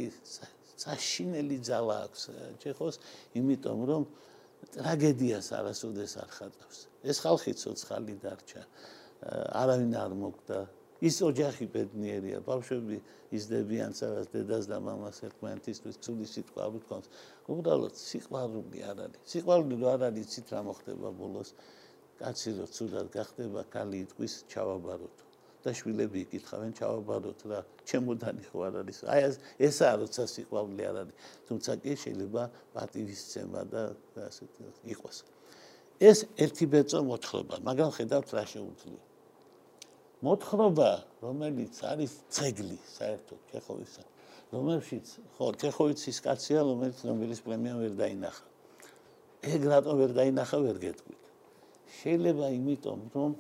საშინელი 0.78 1.58
ძალა 1.68 1.96
აქვს 2.08 2.24
ჩეხოს, 2.62 2.96
იმიტომ 3.40 3.80
რომ 3.90 4.04
ტრაგედიას 4.78 5.48
არასოდეს 5.58 6.14
არ 6.22 6.30
ხატავს. 6.38 6.78
ეს 7.04 7.18
ხალხი 7.24 7.52
ცოცხალი 7.62 8.16
დარჩა. 8.24 8.62
არავინ 9.62 9.94
არ 9.98 10.12
მოგდა. 10.22 10.60
ის 10.98 11.18
ოჯახი 11.22 11.66
ბედნიერია. 11.70 12.42
ბავშვები 12.42 12.98
იზრდებიან 13.38 13.92
სადაც 13.94 14.28
დედას 14.34 14.66
და 14.66 14.78
მამას 14.82 15.18
ერთმანეთისთვის 15.30 15.96
ცუდი 16.02 16.26
სიტყვა 16.26 16.60
არ 16.66 16.74
უთქვამს. 16.80 17.08
უბრალოდ 17.54 17.94
სიყვარული 17.94 18.80
არ 18.82 18.98
არის. 19.06 19.22
სიყვარული 19.30 19.76
რო 19.78 19.88
არ 19.94 20.02
არის, 20.10 20.26
ცით 20.34 20.48
რა 20.54 20.62
მოხდება 20.66 21.10
ბოლოს? 21.22 21.50
კაცი 22.18 22.50
რო 22.58 22.66
ცუდად 22.66 23.08
გახდება, 23.14 23.62
კალი 23.70 23.98
იტყვის 24.06 24.34
ჩავაბაროთ. 24.50 25.27
და 25.68 25.72
შვილები 25.76 26.18
იკითხავენ 26.24 26.72
ჩავაბაროთ 26.80 27.42
რა 27.52 27.60
ჩემოდანი 27.84 28.44
ხო 28.48 28.58
არ 28.68 28.76
არის. 28.82 28.98
აი 29.12 29.22
ესაა 29.68 29.96
როცა 30.00 30.24
სიყვარული 30.32 30.84
არ 30.88 30.96
არის. 31.04 31.16
თუმცა 31.48 31.72
კი 31.84 31.94
შეიძლება 32.04 32.44
პატივისცემა 32.72 33.62
და 33.68 33.82
ასეთ 34.16 34.52
იყოს. 34.96 35.18
ეს 36.00 36.20
ერთი 36.40 36.66
ბეწო 36.72 37.00
მოთხრობა 37.12 37.56
მაგრამ 37.68 37.90
ხედავთ 37.98 38.30
რა 38.38 38.44
შეუძლია. 38.54 39.04
მოთხრობა 40.24 40.90
რომელიც 41.22 41.76
არის 41.92 42.12
ცეგლი 42.32 42.78
საერთოდ 42.98 43.40
ჩეხოვისა. 43.52 44.04
რომელშიც 44.56 45.08
ხო 45.36 45.46
ჩეხოვიცის 45.62 46.18
კაცია 46.24 46.60
რომელიც 46.64 46.98
ნოველის 47.04 47.42
პრემია 47.44 47.74
ვერ 47.82 47.94
დაინახა. 48.00 48.46
ეგ 49.54 49.62
რატო 49.72 49.92
ვერ 50.00 50.12
დაინახა 50.16 50.58
ვერ 50.64 50.78
გეტყვით. 50.86 51.24
შეიძლება 52.00 52.46
იმიტომ 52.56 53.00
რომ 53.16 53.32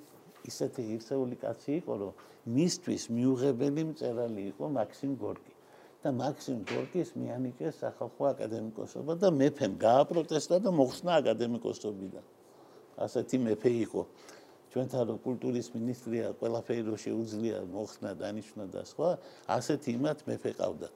ისეთი 0.50 0.82
ერთეული 0.96 1.36
კაცი 1.44 1.72
იყო, 1.82 1.94
რომ 2.02 2.12
მისთვის 2.58 3.04
მიუღებელი 3.18 3.84
მწერალი 3.92 4.42
იყო 4.52 4.66
მაქსიმ 4.80 5.14
გორკი. 5.22 5.54
და 6.04 6.14
მაქსიმ 6.14 6.60
გორკის 6.70 7.10
მიანიკეს 7.18 7.80
სახალხო 7.82 8.24
აკადემიკოსობა 8.32 9.14
და 9.18 9.32
მეფემ 9.34 9.74
გააპროტესტა 9.82 10.58
და 10.64 10.70
მოხსნა 10.80 11.12
აკადემიკოსობიდან. 11.22 12.26
ასეთი 13.06 13.38
მეფე 13.48 13.72
იყო. 13.86 14.02
ჩვენთან 14.72 15.04
რო 15.10 15.16
კულტურის 15.26 15.68
მინისტრია 15.74 16.26
ყველაფერი 16.40 16.84
რო 16.88 16.96
შეუძლია 17.02 17.58
მოხსნა 17.74 18.12
დანიშნა 18.22 18.64
და 18.74 18.82
სხვა, 18.86 19.10
ასეთი 19.58 19.90
იმათ 19.98 20.20
მეფე 20.30 20.52
ყავდათ. 20.60 20.96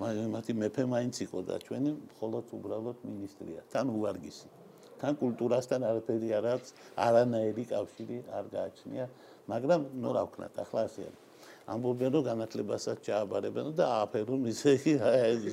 მაგრამ 0.00 0.28
მათი 0.36 0.52
მეფე 0.62 0.82
მაინც 0.94 1.16
იყო 1.26 1.38
და 1.48 1.54
ჩვენი 1.66 1.90
მხოლოდ 2.16 2.44
უბრალოდ 2.56 2.98
მინისტრია, 3.02 3.60
თან 3.72 3.86
უვარგისი. 3.96 4.65
თან 5.00 5.12
კულტურასთან 5.22 5.80
არაფერი 5.90 6.28
არ 6.38 6.44
აქვს, 6.56 6.70
არანაირი 7.06 7.64
კავშირი 7.72 8.18
არ 8.38 8.44
გააჩნია, 8.56 9.04
მაგრამ 9.50 9.80
ნუ 10.02 10.10
რა 10.16 10.22
ვქნათ, 10.28 10.54
ახლა 10.64 10.80
ასე 10.88 11.02
არის. 11.08 11.22
ამბობენ 11.66 12.10
რომ 12.14 12.22
განათლებასაც 12.30 12.98
ჩააბარებენ 13.02 13.74
და 13.74 13.86
აფერონ 14.06 14.46
ისე 14.52 14.72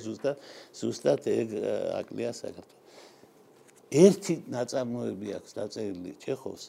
ზუსტად 0.05 0.37
ზუსტად 0.77 1.21
ეგ 1.25 1.49
აკლია 1.99 2.31
საქართველოს. 2.37 2.81
ერთი 3.93 4.35
ნაწარმოები 4.49 5.27
აქვს 5.37 5.51
დაწერილი 5.57 6.13
ჩეხოს. 6.21 6.63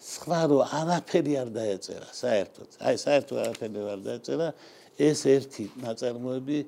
სხვა 0.00 0.40
რო 0.50 0.58
არაფერი 0.80 1.32
არ 1.42 1.48
დაეწერა 1.54 2.10
საერთოდ. 2.22 2.68
აი 2.86 2.96
საერთოდ 3.04 3.38
არაფერი 3.44 3.78
არ 3.94 4.00
დაეწერა. 4.06 4.48
ეს 4.98 5.20
ერთი 5.26 5.64
ნაწარმოები 5.86 6.58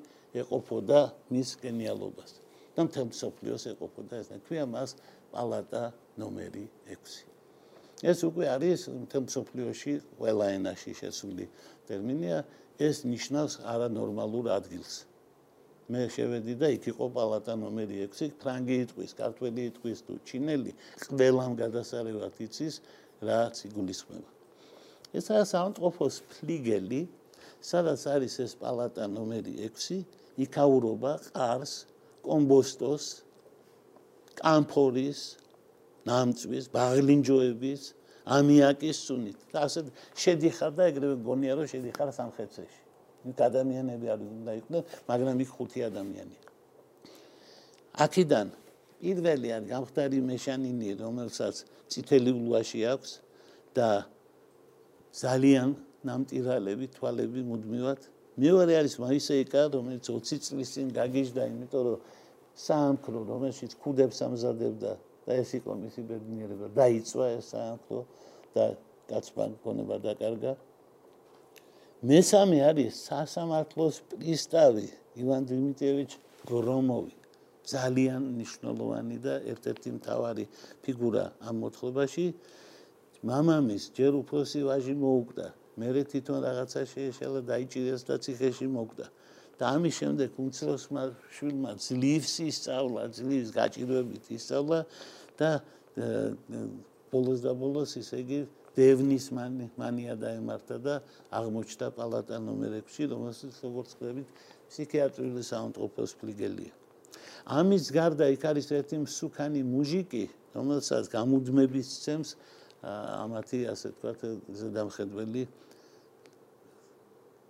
ეყოფოდა 0.41 0.99
მის 1.31 1.49
გენიალობას. 1.63 2.31
და 2.73 2.79
მთელ 2.87 3.07
სოფლიოს 3.13 3.63
ეყოფოდა 3.73 4.13
ეს. 4.21 4.27
თქვია 4.43 4.63
მას 4.65 4.89
პალატა 5.33 5.83
ნომერი 6.21 6.65
6. 6.93 7.23
ეს 8.03 8.19
უკვე 8.27 8.45
არის 8.55 8.81
მთელ 9.03 9.25
სოფლიოში 9.35 9.93
ყველა 10.19 10.47
ენაში 10.57 10.91
შესული 11.01 11.45
ტერმინია, 11.87 12.43
ეს 12.79 13.03
ნიშნავს 13.07 13.53
არანორმალურ 13.73 14.49
ადგილს. 14.57 14.93
მე 15.91 16.07
შევედი 16.15 16.53
და 16.61 16.67
იქ 16.75 16.83
იყო 16.93 17.05
პალატა 17.15 17.53
ნომერი 17.59 17.97
6, 18.07 18.35
ფრანგი 18.41 18.75
იტყვის, 18.87 19.11
ქართველი 19.19 19.61
იტყვის 19.71 19.99
თუ 20.07 20.13
ჩინელი, 20.27 20.71
ყველამ 21.11 21.53
გადასარევად 21.59 22.35
იცის 22.45 22.75
რა 23.27 23.39
ციგულისხმება. 23.57 24.29
ეს 25.13 25.25
არის 25.29 25.49
სამწოფოს 25.53 26.15
ფლიგელი, 26.31 27.01
სადაც 27.61 28.01
არის 28.15 28.33
ეს 28.45 28.53
პალატა 28.57 29.05
ნომერი 29.11 29.53
6, 29.69 30.01
იქაურობა 30.45 31.11
ყარს, 31.29 31.73
კომბოსტოს, 32.25 33.03
კამფორის, 34.39 35.19
ნამწვის, 36.07 36.65
ბაღლინჯოების, 36.73 37.81
ამიაკის 38.23 38.97
სუნით. 39.07 39.39
და 39.51 39.57
ასე 39.67 39.79
შედიხარ 40.15 40.71
და 40.77 40.83
ეგრევე 40.91 41.15
გონია 41.27 41.53
რომ 41.59 41.67
შედიხარ 41.67 42.09
სამხეთში. 42.15 42.67
იქ 43.23 43.37
ადამიანები 43.39 44.05
არ 44.13 44.19
უნდა 44.19 44.51
იყვნენ, 44.59 44.83
მაგრამ 45.07 45.35
იქ 45.43 45.49
ხუთი 45.55 45.79
ადამიანია. 45.91 46.41
აქედან 48.03 48.47
პირველი 49.03 49.47
არის 49.55 49.67
გამხდარი 49.69 50.19
მეშანინი, 50.23 50.89
რომელსაც 51.03 51.55
წითელი 51.91 52.31
ულვაში 52.39 52.79
აქვს 52.93 53.11
და 53.75 53.89
ძალიან 55.11 55.69
ნამტირალები, 56.07 56.85
თვალები 56.95 57.41
მუდმივად. 57.43 57.99
მეორე 58.39 58.73
არის 58.81 58.93
მაისეიკა, 59.03 59.61
რომელიც 59.75 60.03
20 60.09 60.39
წლის 60.47 60.69
წინ 60.73 60.87
გაგიჟდა, 60.95 61.41
იმიტომ 61.51 61.81
რომ 61.85 61.99
საამქრო 62.53 63.19
რომელშიც 63.25 63.71
ქუდებს 63.81 64.21
ამზადებდა 64.21 64.91
და 65.25 65.31
ეს 65.41 65.49
იყო 65.57 65.71
მისი 65.83 66.01
ბედნიერება. 66.09 66.67
დაიწვა 66.77 67.25
ეს 67.37 67.45
საამქრო 67.53 68.01
და 68.53 68.65
კაცმა 69.09 69.45
გონება 69.63 69.97
დაკარგა. 70.05 70.53
მესამე 72.03 72.57
არის 72.69 72.93
სასამართლოს 73.09 73.95
პრისტავი 74.11 74.87
ივან 75.21 75.41
დიმიტრიევიჩ 75.49 76.11
გრომოვი. 76.49 77.13
ძალიან 77.73 78.21
მნიშვნელოვანი 78.35 79.17
და 79.23 79.33
ერთ-ერთი 79.51 79.89
მთავარი 79.97 80.45
ფიგურა 80.83 81.25
ამ 81.47 81.55
მოთხრობაში. 81.63 82.25
მამამის 83.23 83.83
ჯერ 83.97 84.13
უფროსი 84.21 84.59
ვაჟი 84.67 84.93
მოუკვდა. 84.99 85.47
მე 85.79 85.89
თვითონ 86.05 86.37
რაღაცა 86.45 86.81
შეეშალა 86.85 87.39
დაიჭირეს 87.49 88.01
და 88.05 88.15
ციხეში 88.21 88.67
მოკვდა 88.69 89.05
და 89.59 89.63
ამის 89.77 89.93
შემდეგ 90.01 90.29
უმცროსმა 90.39 91.03
შვილმა 91.37 91.71
ძლივს 91.77 92.33
ისწავლა, 92.49 93.01
ძლივს 93.13 93.49
გაჭირვებით 93.53 94.25
ისწავლა 94.33 94.79
და 95.39 95.49
ბოლოს 97.13 97.39
და 97.45 97.51
ბოლოს 97.53 97.93
ისე 98.01 98.21
იგი 98.25 98.39
დევნის 98.73 99.25
მანია 99.77 100.17
დაემართა 100.17 100.77
და 100.81 100.95
აღმოჩნდა 101.29 101.87
პალატა 101.93 102.41
ნომერ 102.41 102.81
6, 102.89 103.05
რომელსაც 103.13 103.53
როგორც 103.61 103.89
ხვდებით, 103.93 104.27
ფსიქიატრიული 104.73 105.41
საუნდტროფოს 105.45 106.11
ფლიგელია. 106.17 106.73
ამის 107.43 107.91
გარდა 107.93 108.25
იქ 108.33 108.43
არის 108.49 108.67
ერთი 108.73 108.97
მსუქანი 109.05 109.61
მუჟიკი, 109.61 110.25
რომელსაც 110.57 111.05
გამუდმების 111.13 111.87
ცემს 112.01 112.29
ამათი 112.83 113.59
ასე 113.71 113.93
ვთქვათ 113.93 114.19
ზედამხედველი 114.59 115.43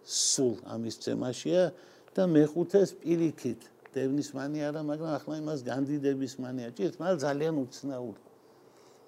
სულ 0.03 0.55
ამის 0.75 0.95
ცემაშია 1.03 1.63
და 2.13 2.23
მეხუთეს 2.29 2.89
პირიქით 3.01 3.61
დევნის 3.93 4.29
მანია 4.33 4.69
არა, 4.73 4.81
მაგრამ 4.89 5.11
ახლა 5.17 5.35
იმას 5.41 5.59
განდიდების 5.69 6.33
მანია 6.43 6.69
ჭირთ, 6.77 6.95
მაგრამ 7.01 7.19
ძალიან 7.25 7.55
უცნაური. 7.63 8.21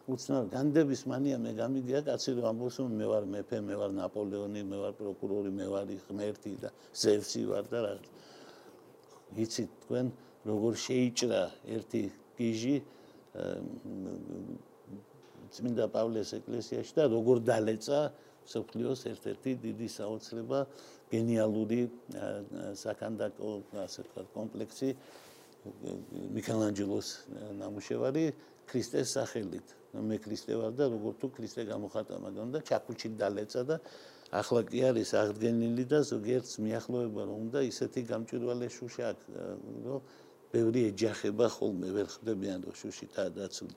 უცნაური 0.05 0.49
განდიდების 0.53 1.01
მანია 1.09 1.37
მე 1.41 1.51
გამიგია 1.57 1.99
კაცი 2.05 2.29
რომ 2.37 2.45
ამბობს 2.51 2.75
რომ 2.81 2.91
მე 2.99 3.05
ვარ 3.09 3.23
მეფე, 3.33 3.57
მე 3.65 3.75
ვარ 3.81 3.91
ნაპოლეონი, 3.97 4.61
მე 4.69 4.77
ვარ 4.83 4.93
პროკურორი, 5.01 5.49
მე 5.57 5.65
ვარ 5.73 5.85
ღმერთი 6.05 6.51
და 6.61 6.69
ზევსი 6.93 7.41
ვარ 7.49 7.65
და 7.73 7.79
რა. 7.85 7.93
იცით 9.33 9.71
თქვენ 9.85 10.05
როგორ 10.45 10.73
შეიჭრა 10.85 11.41
ერთი 11.75 12.03
გიჟი 12.37 12.75
წმინდა 15.55 15.85
პავლეს 15.89 16.29
ეკლესიაში 16.37 16.93
და 16.95 17.03
როგორ 17.09 17.37
დალეცა 17.49 17.99
სოფლიოს 18.53 19.01
ერთ-ერთი 19.11 19.51
დიდი 19.65 19.87
საოცრება 19.97 20.59
გენიალური 21.11 21.81
საკანდაკო 22.81 23.49
ასე 23.85 23.99
ვთქვათ 24.05 24.27
კომპლექსი 24.35 24.89
მიქელანჯელოს 26.35 27.07
ნამუშევარი 27.61 28.25
ქრისტეს 28.69 29.07
სახელით. 29.17 29.67
მე 29.95 30.17
ქრისტე 30.19 30.53
ვარ 30.59 30.73
და 30.75 30.85
როგორ 30.91 31.13
თუ 31.21 31.27
ქრისტე 31.37 31.63
გამოხატა 31.71 32.15
მაგრამ 32.19 32.47
და 32.51 32.59
ჩაკუჩი 32.67 33.09
დალეცა 33.15 33.61
და 33.69 33.75
ახლა 34.35 34.61
კი 34.67 34.79
არის 34.89 35.09
აღდგენილი 35.15 35.85
და 35.87 35.99
ზოგიერთს 36.11 36.53
მიახლოება 36.65 37.21
რომ 37.29 37.37
უნდა 37.47 37.59
ისეთი 37.71 38.01
გამჭვირვალე 38.11 38.67
შუშა 38.75 39.07
რომ 39.87 39.99
ბევრი 40.51 40.81
ეჯახება 40.91 41.47
ხოლმე 41.55 41.89
ვერ 41.95 42.07
ხდებიან 42.11 42.59
რომ 42.67 42.75
შუშითაა 42.81 43.29
დაცული. 43.39 43.75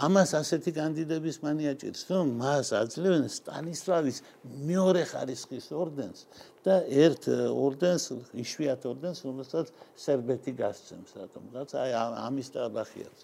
ამას 0.00 0.32
ასეთი 0.40 0.72
კანდიდების 0.72 1.36
მანია 1.44 1.72
ჭირს, 1.76 2.02
რომ 2.08 2.32
მას 2.40 2.72
აძლევენ 2.72 3.26
სტანისლავის 3.28 4.18
მეორე 4.64 5.02
ხარისხის 5.12 5.66
ორდენს 5.76 6.20
და 6.64 6.74
ერთ 6.88 7.28
ორდენს, 7.52 8.04
იშვიათ 8.32 8.82
ორდენს, 8.88 9.18
რომელსაც 9.28 9.66
სერბეთი 9.92 10.52
გასცემს, 10.56 11.10
რატომ? 11.20 11.44
რაც 11.52 11.70
აი 11.76 11.92
ამის 12.24 12.48
ტაბახიაც. 12.56 13.18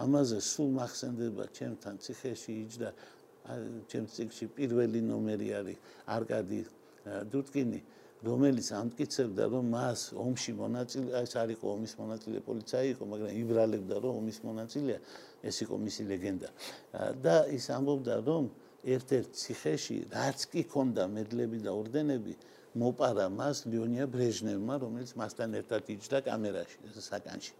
ამაზე 0.00 0.38
სულ 0.40 0.68
მახსენდება 0.80 1.44
ჩემთან 1.54 1.94
ციხეში 2.02 2.52
იჯდა 2.64 2.90
ჩემ 3.90 4.04
ციხეში 4.10 4.46
პირველი 4.56 5.00
ნომერი 5.04 5.48
არის 5.60 5.78
არკადი 6.10 6.60
დუტკინი. 7.30 7.80
რომელიც 8.20 8.66
ამტკიცებდა 8.76 9.44
რომ 9.52 9.64
მას 9.72 10.00
ომში 10.12 10.52
მონაწილე 10.60 11.10
ეს 11.24 11.32
არისო 11.40 11.64
ომის 11.72 11.92
მონაწილე 12.00 12.38
პოლიცაი 12.44 12.86
იყო 12.94 13.04
მაგრამ 13.12 13.30
იბრალებდა 13.42 13.96
რომ 14.04 14.12
ომის 14.20 14.38
მონაწილეა. 14.44 14.98
ეს 15.40 15.56
იყო 15.64 15.74
მისი 15.80 16.02
ლეგენდა. 16.10 16.48
და 17.24 17.36
ის 17.48 17.64
ამბობდა 17.72 18.14
რომ 18.28 18.44
ერთ-ერთ 18.84 19.30
ციხეში 19.40 19.96
რაც 20.12 20.38
კი 20.52 20.62
ქონდა 20.68 21.04
მედლები 21.16 21.58
და 21.64 21.70
ორდენები 21.72 22.34
მოპარა 22.76 23.26
მას 23.32 23.64
ლიონია 23.72 24.04
ბრეჟნევმა 24.04 24.74
რომელიც 24.84 25.10
მასთან 25.16 25.50
ერთად 25.60 25.82
იჯდა 25.88 26.18
კამერაში 26.28 26.76
საკანში. 27.00 27.52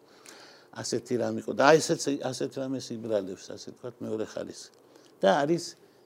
ასეთი 0.71 1.15
რამ 1.19 1.35
იყო 1.43 1.53
და 1.59 1.67
ესეც 1.75 2.23
ასეთ 2.23 2.51
რამეს 2.63 2.87
იბრალებს 2.95 3.45
ასე 3.51 3.75
ვთქვათ 3.75 3.95
მეორე 4.07 4.27
ხალის 4.31 4.61
და 5.19 5.29
არის 5.43 5.65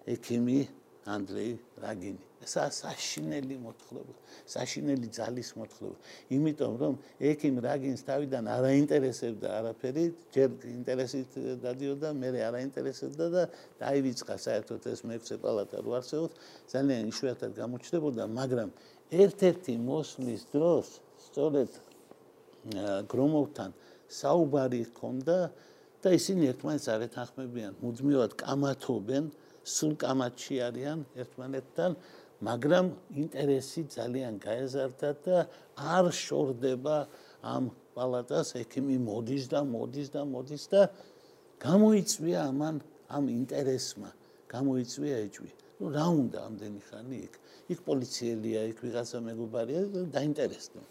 ექიმი 0.08 0.60
ანდრეი 1.04 1.52
რაგინი 1.84 2.34
სა 2.44 2.68
საშინელი 2.72 3.56
მოთხრობა, 3.64 4.14
საშინელი 4.52 5.08
ძალის 5.16 5.50
მოთხრობა. 5.56 5.96
იმიტომ 6.36 6.72
რომ 6.80 6.94
ექიმ 7.30 7.56
რაგინს 7.64 8.02
თავიდან 8.08 8.44
არ 8.52 8.64
აინტერესებდა 8.68 9.48
არაფერი, 9.58 10.04
ჯერ 10.34 10.48
ინტერესით 10.68 11.30
დადიოდა, 11.64 12.08
მე 12.12 12.28
არ 12.44 12.54
აინტერესებდა 12.60 13.26
და 13.32 13.42
დაივიწყა 13.80 14.34
საერთოდ 14.44 14.80
ეს 14.92 15.00
მეექვსე 15.08 15.36
პალატა 15.40 15.76
რო 15.84 15.90
არსებობს, 15.98 16.34
ძალიან 16.72 17.02
იშვიათად 17.12 17.52
გამოჩნდებოდა, 17.56 18.22
მაგრამ 18.28 18.68
ერთ-ერთი 19.24 19.74
მოსვლის 19.88 20.42
დროს 20.52 20.86
სწორედ 21.28 21.70
გრომოვთან 23.08 23.70
საუბარი 24.08 24.82
ჰქონდა 24.92 25.38
და 26.04 26.08
ისინი 26.12 26.52
ერთმანეთს 26.52 26.88
არ 26.92 27.00
ეთანხმებიან, 27.08 27.72
მუდმივად 27.80 28.32
კამათობენ, 28.36 29.24
სულ 29.64 29.94
კამათში 30.04 30.56
არიან 30.68 30.98
ერთმანეთთან 31.24 31.96
მაგრამ 32.44 32.86
ინტერესი 33.24 33.82
ძალიან 33.96 34.34
გაეზარდა 34.42 35.10
და 35.24 35.36
არ 35.80 36.06
შორდება 36.12 36.96
ამ 37.40 37.70
პალატას 37.96 38.54
ექიმი 38.60 38.98
მოდის 39.00 39.44
და 39.52 39.60
მოდის 39.64 40.08
და 40.14 40.22
მოდის 40.28 40.64
და 40.72 40.82
გამოიწვია 41.64 42.40
ამან 42.50 42.76
ამ 43.16 43.24
ინტერესმა 43.40 44.10
გამოიწვია 44.54 45.16
ეჭვი. 45.26 45.50
ну 45.80 45.84
რა 45.94 46.06
უნდა 46.22 46.38
ამდენი 46.48 46.80
ხანი 46.88 47.16
იქ? 47.26 47.34
იქ 47.72 47.78
პოლიციელია 47.88 48.60
იქ 48.70 48.78
ვიღაცა 48.84 49.18
მეგობარია 49.28 49.80
დაინტერესდა 50.14 50.82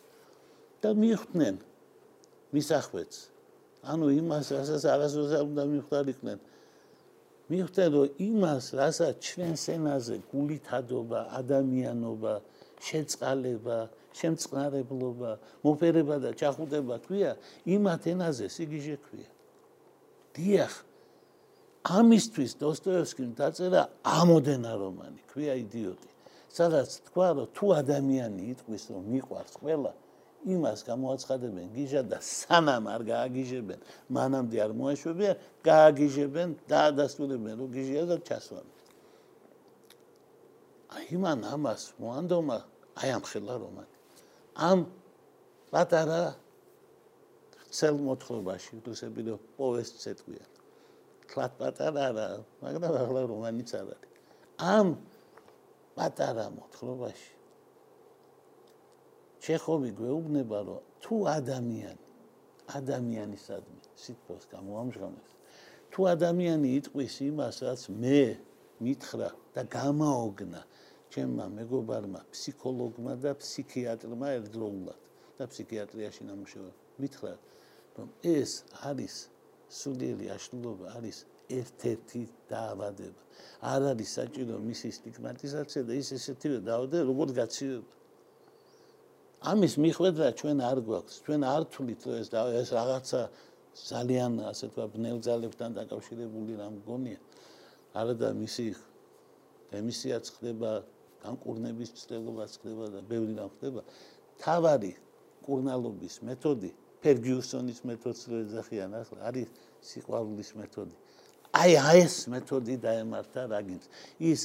და 0.81 0.89
მიხვდნენ 1.03 1.55
მისახვეც. 2.53 3.13
ანუ 3.83 4.05
იმას 4.19 4.47
რასაც 4.57 4.83
არასოდეს 4.95 5.33
არ 5.39 5.45
უნდა 5.51 5.63
მიხვდარიყვნენ 5.73 6.37
მიხვდეთ 7.53 7.89
რომ 7.93 8.07
იმას 8.27 8.65
რასაც 8.79 9.13
ჩვენს 9.27 9.63
ენაზე 9.77 10.15
გულითადობა, 10.33 11.19
ადამიანობა, 11.39 12.33
შეწყალება, 12.87 13.77
შემწყნარებლობა, 14.19 15.31
მოფერება 15.65 16.15
და 16.23 16.31
ჩახუტება 16.39 16.95
ქვია, 17.05 17.31
იმათ 17.75 18.03
ენაზე 18.13 18.45
სიგიჟე 18.55 18.97
ქვია. 19.05 19.29
დიახ. 20.33 20.73
ამისთვის 21.83 22.51
დოსტოევსკიმ 22.63 23.31
დაწერა 23.37 23.81
ამოდენა 24.03 24.73
რომანი, 24.81 25.21
ქვია 25.29 25.53
იდიოტი. 25.63 26.09
სადაც 26.53 26.89
თქვა 27.09 27.27
რომ 27.37 27.47
თუ 27.57 27.65
ადამიანი 27.81 28.41
იტყვის 28.53 28.83
რომ 28.93 29.03
მიყვარს 29.13 29.53
ყველა 29.61 29.91
იმას 30.43 30.83
გამოაცხადებენ 30.87 31.67
გიჟა 31.75 32.01
და 32.11 32.19
სანამ 32.19 32.87
არ 32.91 33.01
გააგიჟებენ 33.07 33.79
მანამდე 34.11 34.57
არ 34.65 34.71
მოაშვებიან 34.79 35.35
გააგიჟებენ 35.63 36.49
და 36.67 36.81
დასტურებენ 36.99 37.53
რომ 37.59 37.69
გიჟია 37.75 38.03
და 38.11 38.17
ჩასვან. 38.27 38.65
აი 40.93 41.15
მან 41.23 41.39
ამას 41.53 41.81
მოანდომა 42.03 42.57
აი 42.99 43.09
ამ 43.15 43.23
ხელა 43.23 43.55
რომან 43.63 43.87
ამ 44.67 44.79
პატარა 45.71 46.21
ცელ 47.71 47.95
მოთხრობაში 48.07 48.73
რუსები 48.85 49.21
რომ 49.31 49.39
პოვესტს 49.57 50.03
ეთქვიან 50.11 50.51
კლათ 51.31 51.51
პატარა 51.61 52.05
რა 52.17 52.27
მაგრამ 52.61 52.93
ახლა 53.03 53.21
რომანიც 53.31 53.69
არ 53.79 53.87
არის. 53.95 54.11
ამ 54.59 54.87
პატარა 55.95 56.45
მოთხრობაში 56.59 57.31
ჩეხოვი 59.43 59.91
გვეუბნება 59.99 60.59
რომ 60.67 60.81
თუ 61.03 61.15
ადამიანი 61.37 62.09
ადამიანისადმი 62.79 63.79
სიტყვას 64.03 64.43
გამოამჟღავნებს 64.53 65.31
თუ 65.93 66.07
ადამიანი 66.15 66.69
იტყვის 66.79 67.15
იმას 67.29 67.57
რაც 67.67 67.81
მე 68.03 68.21
მითხრა 68.87 69.29
და 69.55 69.61
გამაოგნა 69.77 70.61
ჩემმა 71.13 71.45
მეგობარმა 71.57 72.21
ფსიქოლოგმა 72.33 73.13
და 73.25 73.31
ფსიქიატრმა 73.41 74.27
ერთდროულად 74.37 74.99
და 75.37 75.43
ფსიქიატრიაში 75.51 76.21
ნამუშევარი 76.29 77.03
მითხრა 77.03 77.33
რომ 77.97 78.07
ეს 78.37 78.51
არის 78.89 79.15
სულიერი 79.79 80.27
აშლილობა 80.37 80.95
არის 80.97 81.17
ერთ-ერთი 81.59 82.21
დაავადება. 82.49 83.21
არ 83.73 83.81
არის 83.91 84.09
საჭირო 84.17 84.55
მისი 84.69 84.89
სტიგმატიზაცია 84.97 85.81
და 85.89 85.93
ის 86.01 86.09
ესეთივე 86.17 86.59
დაავადება 86.67 87.03
როგორც 87.11 87.31
გაცივება 87.39 88.02
ამის 89.43 89.73
მიხვედრა 89.75 90.27
ჩვენ 90.39 90.57
არ 90.63 90.79
გვაქვს. 90.87 91.15
ჩვენ 91.27 91.41
არ 91.43 91.63
თulit 91.67 92.01
ეს 92.19 92.27
და 92.31 92.41
ეს 92.55 92.69
რაღაცა 92.71 93.21
ძალიან 93.73 94.31
ასე 94.47 94.65
თქვა 94.71 94.85
ბნელძალებთან 94.95 95.69
დაკავშირებული 95.79 96.51
რამ 96.61 96.75
გონია. 96.87 97.19
არადა 97.91 98.29
მისი 98.39 98.65
ემისიაც 99.79 100.25
ხდება, 100.35 100.71
განკურნების 101.25 101.89
ცდილობაც 101.99 102.51
ხდება 102.61 102.85
და 102.93 102.99
ბევრი 103.03 103.33
რამ 103.35 103.49
ხდება. 103.59 103.81
თავარი 104.39 104.93
კურნალობის 105.43 106.15
მეთოდი, 106.23 106.69
ფერგიუსონის 107.03 107.79
მეთოდს 107.83 108.21
რო 108.31 108.37
ეძახიან 108.47 108.91
ახლა, 108.95 109.19
არის 109.27 109.47
სიყვარულის 109.83 110.49
მეთოდი. 110.55 110.95
აი 111.51 111.71
აი 111.83 111.99
ეს 112.07 112.15
მეთოდი 112.31 112.73
დაემართა 112.79 113.41
რაგინს. 113.51 113.85
ის 114.23 114.41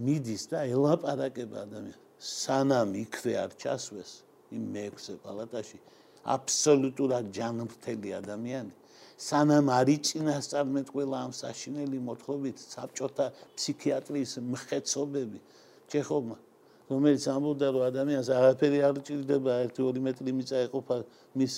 მიდის 0.00 0.42
და 0.50 0.58
ელაპარაკება 0.72 1.56
ადამიანს. 1.68 1.98
სანამ 2.18 2.90
იქვე 2.98 3.32
არ 3.44 3.52
ჩასვეს, 3.62 4.10
იმ 4.56 4.64
მეექვსე 4.74 5.14
პალატაში 5.24 5.78
აბსოლუტურად 6.34 7.30
ჯანმრთელი 7.38 8.12
ადამიანი 8.18 8.72
სანამ 9.28 9.70
არ 9.76 9.88
იწინასწარმეტყველა 9.94 11.22
ამ 11.28 11.32
საშინელი 11.42 12.02
მოთხრობით 12.08 12.60
საბჭოთა 12.74 13.26
ფსიქიატრიის 13.56 14.32
მხეცობები 14.52 15.40
ჩეხოვმა 15.94 16.36
რომელიც 16.92 17.24
ამბობდა 17.32 17.66
რომ 17.74 17.82
ადამიანს 17.88 18.28
არაფერი 18.38 18.78
არ 18.88 19.00
ჭირდება 19.08 19.56
1-2 19.64 20.04
მეტრი 20.06 20.32
მიწა 20.38 20.62
ეყოფა 20.68 20.96
მის 21.40 21.54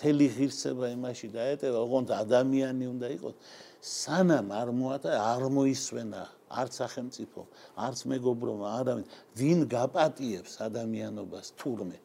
თელი 0.00 0.26
ღირსება 0.36 0.90
იმაში 0.96 1.28
დაეტევა 1.36 1.80
ოღონდ 1.86 2.12
ადამიანი 2.16 2.86
უნდა 2.88 3.08
იყოს. 3.16 3.34
სანამ 3.80 4.48
არ 4.60 4.68
მოატა 4.76 5.10
არ 5.16 5.42
მოისვენა 5.56 6.22
არც 6.60 6.72
სახელმწიფო 6.80 7.40
არც 7.86 7.98
მეგობრობა 8.12 8.66
არავინ 8.80 9.06
ვინ 9.40 9.60
გაპატიებს 9.74 10.54
ადამიანობას 10.68 11.46
თურმე 11.60 11.98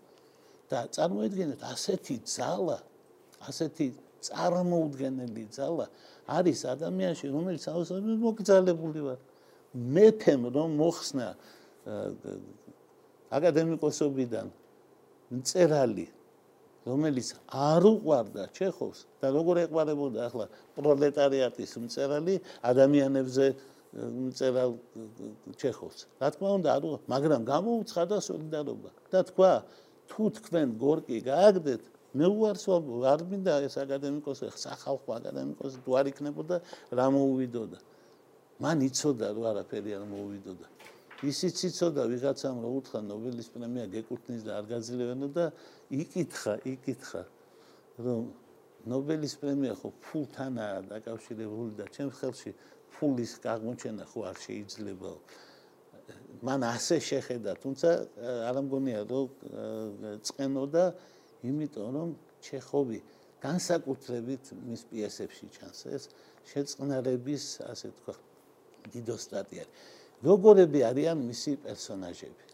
და 0.75 0.81
წარმოიდგინეთ 0.95 1.61
ასეთი 1.71 2.15
ძალა 2.35 2.77
ასეთი 3.47 3.87
წარმოუდგენელი 4.27 5.43
ძალა 5.55 5.85
არის 6.35 6.59
ადამიანში 6.73 7.25
რომელიც 7.31 7.63
აუცილებლად 7.71 8.19
მოგძალებული 8.25 9.01
ვარ. 9.07 9.19
მეფემ 9.75 10.43
რომ 10.55 10.69
მოხსნა 10.79 11.27
აკადემიკოსობიდან 13.37 14.47
მწერალი 15.35 16.07
რომელიც 16.85 17.29
არ 17.49 17.83
უყვარდა 17.91 18.43
ჩეხოვს 18.55 18.99
და 19.21 19.27
როგორ 19.35 19.55
ეყვარებოდა 19.65 20.19
ახლა 20.29 20.45
პროლეტარიატის 20.77 21.71
მწერალი 21.85 22.35
ადამიანებზე 22.71 23.45
მწერალ 23.95 24.71
ჩეხოვს 25.59 25.99
რა 26.21 26.27
თქმა 26.35 26.49
უნდა 26.59 26.69
არ 26.77 26.83
მაგრამ 27.09 27.41
გამოუცხადა 27.51 28.17
სოლიდარობა. 28.27 28.89
და 29.11 29.19
თქვა 29.29 29.51
თუ 30.09 30.23
თქვენ 30.37 30.67
გორკი 30.83 31.17
გააგდეთ 31.29 31.83
მე 32.15 32.27
უარსო 32.31 32.77
არ 33.11 33.21
მინდა 33.29 33.53
ეს 33.67 33.75
აკადემიკოსი 33.83 34.51
სახალხო 34.65 35.11
აკადემიკოსი 35.19 35.77
თუ 35.85 35.91
არ 35.99 36.05
იქნებოდა 36.11 36.55
რა 36.97 37.07
მოუვიდოდა? 37.15 37.79
მან 38.63 38.77
იცოდა 38.87 39.27
რომ 39.35 39.45
არაფერი 39.51 39.91
არ 39.99 40.05
მოუვიდოდა. 40.13 40.67
ისიც 41.23 41.57
იცოდა 41.69 42.03
ვიღაცამ 42.11 42.55
რომ 42.63 42.71
უთხრა 42.79 42.99
ნობელის 43.11 43.47
პრემია 43.55 43.85
გეკუთვნის 43.95 44.41
და 44.47 44.51
არ 44.59 44.65
გაძლევენო 44.71 45.27
და 45.35 45.45
იკითხა 46.01 46.53
იკითხა 46.71 47.21
რომ 48.05 48.23
ნობელის 48.91 49.35
პრემია 49.41 49.73
ხო 49.79 49.89
ფულთანაა 50.05 50.79
დაკავშირებული 50.91 51.71
და 51.79 51.85
ჩემს 51.95 52.15
ხელში 52.19 52.51
ფულის 52.95 53.33
აღმოჩენა 53.53 54.05
ხო 54.11 54.19
არ 54.29 54.37
შეიძლება 54.45 55.11
მან 56.45 56.61
ასე 56.69 56.97
შეხედა 57.09 57.51
თუმცა 57.63 57.89
არ 58.49 58.57
მგონია 58.65 59.01
რომ 59.09 59.27
წენოდა 60.29 60.85
იმიტომ 61.49 61.87
რომ 61.97 62.09
ჩეხოვი 62.45 62.99
განსაკუთრებით 63.45 64.43
მის 64.69 64.81
პიესებში 64.89 65.45
ჩანს 65.57 65.79
ეს 65.95 66.03
შეწყნარების 66.51 67.43
ასე 67.71 67.87
თქვა 67.97 68.15
დიდოსტატი 68.93 69.55
არის 69.63 69.93
როგორები 70.23 70.79
არიან 70.89 71.19
მისი 71.27 71.51
პერსონაჟები? 71.65 72.45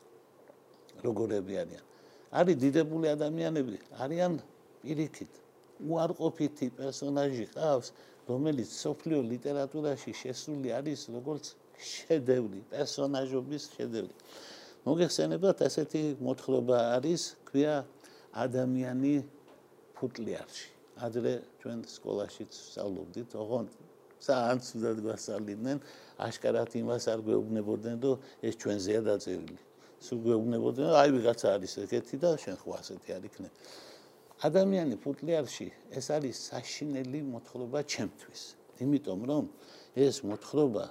როგორები 1.06 1.54
არიან? 1.62 1.84
არის 2.32 2.56
დიდებული 2.58 3.08
ადამიანები? 3.15 3.77
არიან 4.01 4.34
პირიქით. 4.82 5.34
უარყოფითი 5.82 6.67
პერსონაჟი 6.77 7.45
ყავს 7.56 7.88
რომელიც 8.30 8.69
სოფლიო 8.69 9.21
ლიტერატურაში 9.34 10.12
შესული 10.13 10.69
არის 10.77 11.10
როგორც 11.15 11.45
შედევრი 11.89 12.61
პერსონაჟობის 12.73 13.63
შედევრი 13.77 14.15
მოგეხსენებათ 14.85 15.65
ესეთი 15.67 16.03
მოთხრობა 16.25 16.77
არის 16.97 17.23
ქვია 17.49 17.75
ადამიანი 18.45 19.15
ფუტლიარში 19.97 20.69
ადრე 21.07 21.33
ჩვენ 21.61 21.79
სკოლაშიც 21.89 22.51
სწავლობდით 22.71 23.33
ოღონდ 23.41 23.77
საანც 24.21 24.67
უნდა 24.77 24.91
გვასწავლიდნენ 25.01 25.79
აშკარად 26.27 26.75
იმას 26.81 27.07
არ 27.13 27.19
გვეუბნებოდნენ 27.25 27.95
რომ 28.05 28.17
ეს 28.45 28.55
ჩვენზეა 28.61 29.01
დაწერილი. 29.09 29.57
სულ 30.05 30.19
გვეუბნებოდნენ 30.25 30.89
აი 31.01 31.09
ვიღაცა 31.17 31.47
არის 31.57 31.73
ეგეთი 31.85 32.17
და 32.21 32.29
შენ 32.43 32.55
ხო 32.61 32.69
ასეთი 32.77 33.09
არ 33.17 33.23
იქნებ. 33.29 33.53
ადამიანი 34.47 34.95
ფუტლიარში 35.01 35.67
ეს 35.97 36.05
არის 36.17 36.35
საშინელი 36.49 37.19
მოთხრობა 37.33 37.79
ჩემთვის. 37.93 38.41
იმიტომ 38.81 39.19
რომ 39.29 39.45
ეს 40.05 40.15
მოთხრობა 40.25 40.85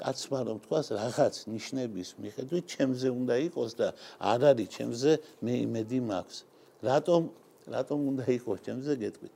კაცმა 0.00 0.40
რომ 0.48 0.58
თქვას 0.64 0.86
რაღაც 1.00 1.34
ნიშნების 1.48 2.08
მიხედვით 2.22 2.64
ჩემზე 2.74 3.08
უნდა 3.20 3.34
იყოს 3.48 3.72
და 3.80 3.88
არ 4.20 4.40
არის 4.50 4.68
ჩემზე 4.76 5.12
მე 5.44 5.54
იმედი 5.66 5.98
მაქვს. 6.10 6.38
რატომ 6.86 7.22
რატომ 7.66 7.98
უნდა 8.10 8.24
იყოს 8.38 8.58
ჩემზე 8.66 8.92
გეტყვით. 9.02 9.34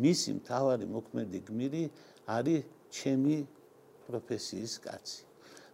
მისი 0.00 0.30
მთავარი 0.40 0.84
მოქმედი 0.96 1.38
გმირი 1.48 1.84
არის 2.36 2.62
ჩემი 2.96 3.36
პროფესიის 4.06 4.74
კაცი. 4.84 5.20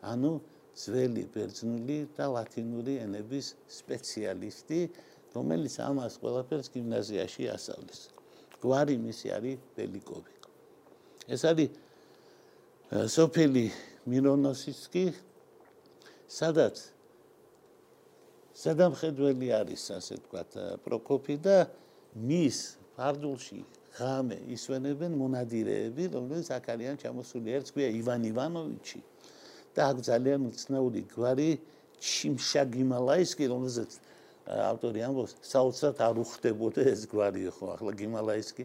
ანუ 0.02 0.32
ძველი 0.72 1.24
ბერძნული 1.30 1.98
და 2.16 2.24
ლათინური 2.32 2.94
ენების 3.04 3.46
სპეციალისტი, 3.68 4.80
რომელიც 5.36 5.74
ამას 5.78 6.12
ყველაფერს 6.22 6.68
გიმნაზიაში 6.74 7.42
ასწავლის. 7.54 8.00
გვარი 8.62 8.96
მისი 8.98 9.26
არის 9.36 9.56
ბელიკოვი. 9.76 10.32
ეს 11.28 11.42
არის 11.46 11.70
სოფელი 12.90 13.66
მირონოსიცკი, 14.08 15.04
სადაც 16.26 16.80
სადამხედველი 18.62 19.48
არის, 19.58 19.84
ასე 19.96 20.18
ვთქვათ, 20.20 20.50
პროკოფი 20.84 21.36
და 21.42 21.56
მის 22.18 22.58
ფარდულში 22.96 23.60
ღამე 23.96 24.38
ისვენებენ 24.56 25.16
მონადირეები, 25.20 26.04
რომლებიც 26.16 26.48
აქ 26.56 26.66
არიან 26.74 26.96
ჩამოსული, 27.02 27.48
ერთ 27.58 27.72
ქვია 27.76 27.88
ივან 28.00 28.22
ივანოვიჩი 28.32 29.00
და 29.76 29.80
აქ 29.92 29.98
ძალიან 30.08 30.40
უცნაური 30.48 31.02
გვარი 31.12 31.50
ჩიმშა 32.02 32.62
გიმალაისკი, 32.72 33.44
რომელზეც 33.52 33.92
ავტორი 34.42 35.00
ამბობს, 35.06 35.34
საოცრად 35.46 36.00
არ 36.02 36.16
უხდებოდა 36.18 36.82
ეს 36.92 37.06
გვარი 37.06 37.46
ხო, 37.54 37.66
ახლა 37.78 37.92
გიმალაისკი 37.94 38.64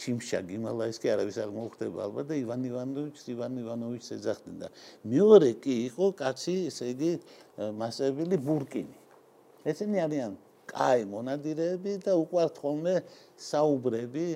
ჩიმშა 0.00 0.40
გიმალაისკი 0.50 1.10
არავის 1.14 1.38
არ 1.44 1.50
მოხდება 1.54 1.98
ალბათ 2.06 2.26
და 2.30 2.34
ივან 2.42 2.62
ივანოვიჩს 2.70 3.24
ივან 3.34 3.58
ივანოვიჩს 3.62 4.10
ეძახდნენ 4.16 4.56
და 4.62 4.68
მეორე 5.12 5.50
კი 5.64 5.74
იყო 5.88 6.06
კაცი, 6.20 6.56
ესე 6.70 6.84
იგი 6.94 7.10
მასწავლებელი 7.80 8.36
ბურკინი. 8.46 8.96
ესენი 9.70 9.98
არიან 10.06 10.32
კაი 10.70 11.02
მონადირეები 11.14 11.92
და 12.06 12.12
უყვართ 12.24 12.54
ხოლმე 12.62 12.96
საუბრები 13.50 14.26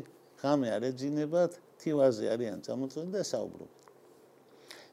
ხამე 0.40 0.68
არ 0.76 0.82
ეძინებათ, 0.92 1.52
თივაზე 1.82 2.24
არიან 2.34 2.58
წამოწმული 2.66 3.10
და 3.18 3.22
საუბრობ. 3.26 3.70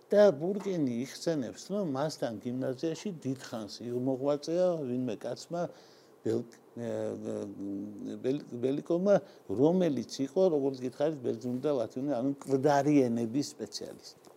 და 0.09 0.29
ბურგენი 0.37 0.93
იხსენებს, 1.05 1.63
რომ 1.73 1.85
მასთან 1.97 2.33
გიმნაზიაში 2.45 3.09
დიდხანს 3.25 3.73
იმოღვაწეა 3.89 4.67
ვინმე 4.85 5.15
კაცმა 5.23 5.63
ბელიკომა, 8.63 9.15
რომელიც 9.47 10.11
იყო, 10.27 10.41
როგორც 10.55 10.77
გითხარით, 10.83 11.19
ბერძნული 11.23 11.59
და 11.63 11.71
ლათინური, 11.79 12.13
ანუ 12.19 12.29
მკვდარიენების 12.35 13.47
სპეციალისტი. 13.55 14.27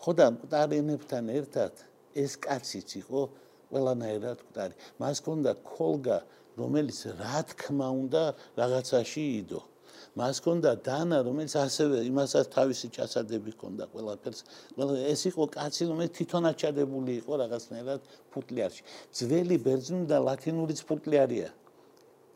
ხო 0.00 0.10
და 0.16 0.26
მკვდარიენებთან 0.34 1.24
ერთად 1.38 1.72
ეს 2.18 2.32
კაციც 2.40 2.88
იყო 3.04 3.20
ყველანაირად 3.70 4.38
მკვდარი. 4.42 4.74
მას 4.98 5.16
ჰქონდა 5.22 5.50
კოლგა, 5.62 6.18
რომელიც 6.58 6.98
რა 7.20 7.38
თქმა 7.46 7.88
უნდა 8.02 8.22
რაღაცაში 8.58 9.22
იდო. 9.40 9.60
მას 10.18 10.34
ჰქონდა 10.40 10.70
დანა, 10.86 11.18
რომელიც 11.26 11.52
ასევე 11.66 11.96
იმასაც 12.10 12.46
თავისი 12.56 12.86
ჩასადები 12.96 13.50
ჰქონდა 13.56 13.84
ყველაფერს. 13.92 14.40
ყველა 14.76 14.94
ეს 15.12 15.20
იყო 15.30 15.44
კაცი, 15.56 15.82
რომელიც 15.90 16.12
თვითონაც 16.18 16.54
ჩადებული 16.62 17.12
იყო 17.20 17.32
რაღაცნაირად 17.42 18.00
ფუტლიარში. 18.32 18.82
ძველი 19.16 19.56
ბერძნული 19.66 20.06
და 20.12 20.18
ლათინური 20.28 20.74
ფუტლიარია. 20.88 21.50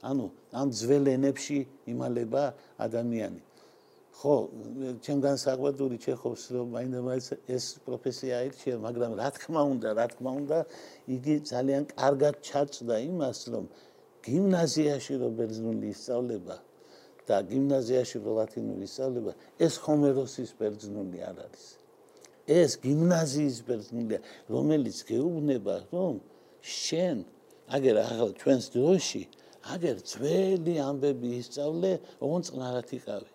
ანუ 0.04 0.26
ამ 0.52 0.68
ძველ 0.68 1.04
ენებში 1.16 1.58
იმალება 1.88 2.42
ადამიანი. 2.76 3.40
ხო, 4.14 4.34
ჩემგან 5.02 5.36
საყვედური 5.42 5.96
ჩეხობს, 5.98 6.42
რომ 6.54 6.66
მაინდამაინც 6.76 7.26
ეს 7.50 7.64
პროფესია 7.82 8.32
აირჩია, 8.40 8.74
მაგრამ 8.78 9.12
რა 9.18 9.28
თქმა 9.36 9.62
უნდა, 9.74 9.88
რა 9.98 10.06
თქმა 10.12 10.30
უნდა, 10.40 10.58
იგი 11.16 11.34
ძალიან 11.50 11.82
კარგად 11.98 12.34
ჩაწდა 12.48 12.94
იმას, 13.10 13.38
რომ 13.52 13.64
გიმნაზიაში 14.24 15.14
რო 15.20 15.28
ბერძნული 15.38 15.86
ისწავლება, 15.94 16.56
და 17.28 17.36
გიმნაზიაში 17.50 18.18
ლათინური 18.38 18.86
სწავლება 18.88 19.32
ეს 19.66 19.74
ჰომეროსის 19.84 20.50
ბერძნული 20.60 21.18
არ 21.30 21.36
არის. 21.46 21.66
ეს 22.44 22.70
გიმნაზიის 22.84 23.58
ბერძნულია 23.68 24.20
რომელიც 24.52 24.96
გეუბნება 25.08 25.74
რომ 25.92 26.14
შენ 26.60 27.24
აგერ 27.76 27.96
ახლა 28.04 28.28
ჩვენს 28.40 28.64
დროში 28.76 29.22
აგერ 29.74 29.96
ძველი 30.10 30.74
ამბები 30.88 31.28
ისწავლე 31.40 31.92
ოღონ 32.20 32.42
წნარად 32.48 32.88
იყავი 32.98 33.30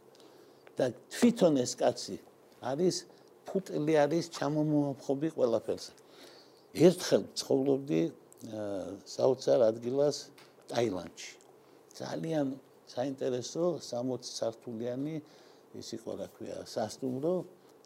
და 0.77 0.85
თვითონ 1.09 1.53
ეს 1.65 1.73
კაცი 1.81 2.17
არის 2.61 2.95
ფუტლი 3.49 3.93
არის 4.05 4.25
ჩამომოხობი 4.37 5.29
ყველაფერს. 5.33 5.85
ერთხელ 6.85 7.23
ცხოვრობდი 7.39 8.01
საოცარ 9.09 9.59
ადგილას 9.71 10.17
ტაილანდში. 10.69 11.31
ძალიან 11.99 12.47
საინტერესო 12.89 13.63
60 13.85 14.29
სართულიანი 14.39 15.15
ის 15.79 15.89
იყო 15.97 16.11
რა 16.19 16.27
ქვია, 16.33 16.57
სასტუმრო, 16.65 17.33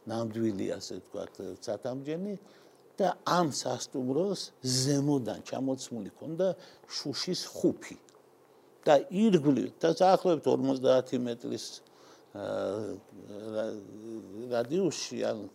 ნამდვილი 0.07 0.67
ასე 0.77 0.99
ვთქვათ, 1.01 1.33
ცათამჯენი 1.63 2.33
და 2.99 3.07
ამ 3.27 3.51
სასტუმროს 3.51 4.41
ზემოდან 4.63 5.43
ჩამოცმული 5.49 6.09
ქონდა 6.19 6.47
შუშის 6.87 7.41
ხუფი. 7.57 7.97
და 8.83 8.99
ირგვლივ 9.07 9.69
და 9.79 9.93
დაახლოებით 9.95 10.43
50 10.43 11.19
მეტრის 11.23 11.65
რადიუსში 14.51 15.19
ან 15.29 15.45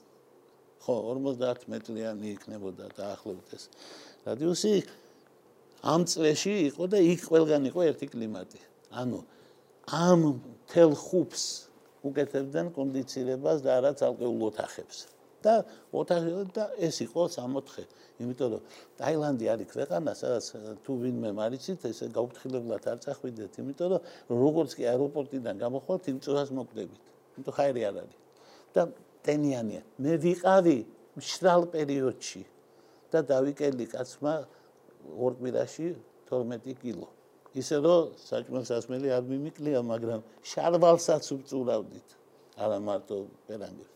ხო 0.85 0.95
50 1.13 1.69
მეტრიანი 1.73 2.33
იქნებოდა 2.37 2.89
დაახლოებით 2.97 3.49
ეს 3.59 3.65
რადიუსი 4.25 4.73
ამ 5.93 6.09
წლებში 6.09 6.55
იყო 6.73 6.89
და 6.89 6.99
იქ 7.05 7.21
ყველგან 7.29 7.69
იყო 7.71 7.81
ერთი 7.93 8.07
კლიმატი 8.15 8.61
ანუ 9.03 9.21
ამ 9.89 10.41
თელ 10.69 10.93
ხუფს 10.93 11.45
უკეთებდნენ 12.05 12.67
კონდიცირებას 12.77 13.63
და 13.65 13.71
არა 13.81 13.93
ცალკეულ 13.97 14.43
ოთახებს. 14.53 15.09
და 15.39 15.63
ოთახი 15.95 16.51
და 16.51 16.65
ეს 16.83 16.99
იყო 17.07 17.31
64 17.31 17.87
იმიტომ 18.19 18.49
რომ 18.53 18.63
ტაილანდი 18.99 19.47
არის 19.55 19.69
ქვეყანა 19.71 20.13
სადაც 20.19 20.47
თუ 20.83 20.93
ვინმე 20.99 21.31
მარიცით 21.31 21.87
ესე 21.89 22.07
გაუფრთხილებლად 22.11 22.83
არ 22.91 22.99
წახვიდეთ. 23.07 23.53
იმიტომ 23.63 23.89
რომ 23.93 24.03
როგორც 24.29 24.71
კი 24.77 24.83
აეროპორტიდან 24.93 25.55
გამოხვალთ 25.63 26.05
იმ 26.11 26.19
წელს 26.27 26.51
მოკვდებით. 26.59 27.03
იმიტომ 27.39 27.55
ხაერი 27.55 27.83
არ 27.89 27.95
არის. 28.03 28.19
და 28.75 28.83
ტენიანია. 29.25 29.83
მე 30.03 30.13
ვიყავი 30.27 30.79
მშრალ 31.17 31.63
პერიოდში 31.75 32.43
და 33.15 33.19
დავიკელი 33.33 33.85
კაცმა 33.95 34.35
ორ 35.23 35.33
კვირაში 35.39 35.87
12 36.29 36.75
კილო 36.83 37.09
ისე 37.61 37.77
რომ 37.85 38.17
საჭმელს 38.25 38.71
ასმელი 38.79 39.09
არ 39.19 39.25
მიმიკლია 39.33 39.81
მაგრამ 39.93 40.21
შარვალსაც 40.53 41.25
უწურავდით 41.37 42.09
არა 42.65 42.79
მარტო 42.89 43.17
პერანგებს 43.49 43.95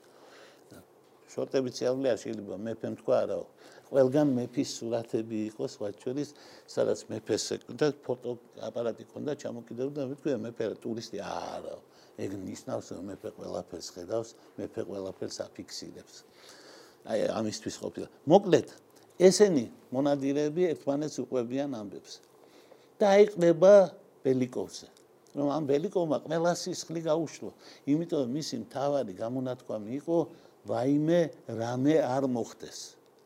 შორტები 1.33 1.71
ციალული 1.73 2.09
არ 2.13 2.19
შეიძლება 2.23 2.57
მეფემ 2.67 2.95
თქვა 3.01 3.17
არაო 3.25 3.45
ყველგან 3.93 4.29
მეფის 4.37 4.71
სურათები 4.79 5.39
იყოს 5.53 5.73
ვაჩორის 5.81 6.31
სადაც 6.75 7.01
მეფეს 7.13 7.45
და 7.81 7.89
ფოტო 8.05 8.37
აპარატი 8.69 9.05
ქონდა 9.13 9.33
ჩამოკიდებული 9.43 9.97
და 9.97 10.05
მეთქვია 10.13 10.37
მეფე 10.45 10.69
ტურისტი 10.85 11.19
არა 11.25 11.77
ეგ 12.21 12.31
ნიშნავს 12.45 12.87
რომ 12.93 13.05
მეფე 13.13 13.31
ყველაფერს 13.37 13.89
ხედავს 13.97 14.31
მეფე 14.59 14.83
ყველაფერს 14.89 15.37
აფიქსირებს. 15.49 16.17
აი 17.09 17.19
ამისთვის 17.41 17.77
ყოფილა. 17.83 18.09
მოკლედ 18.29 18.69
ესენი 19.29 19.65
მონადირეები 19.93 20.63
ერთმანეთს 20.73 21.17
უყვებიან 21.25 21.71
ამბებს 21.81 22.13
და 23.03 23.11
აიყრება 23.19 23.75
ბელიკოვზე. 24.23 24.87
რომ 25.33 25.49
ამ 25.49 25.65
ბელიკოვმა 25.67 26.19
ყველა 26.29 26.53
სისხლი 26.63 27.01
გაუშლო. 27.09 27.51
იმიტომ 27.89 28.19
რომ 28.23 28.31
მისი 28.39 28.57
მთავარი 28.69 29.13
გამონათქვამი 29.19 29.91
იყო 29.99 30.19
ვაიმე 30.71 31.21
რამე 31.59 31.97
არ 32.05 32.25
მოხდეს. 32.37 32.79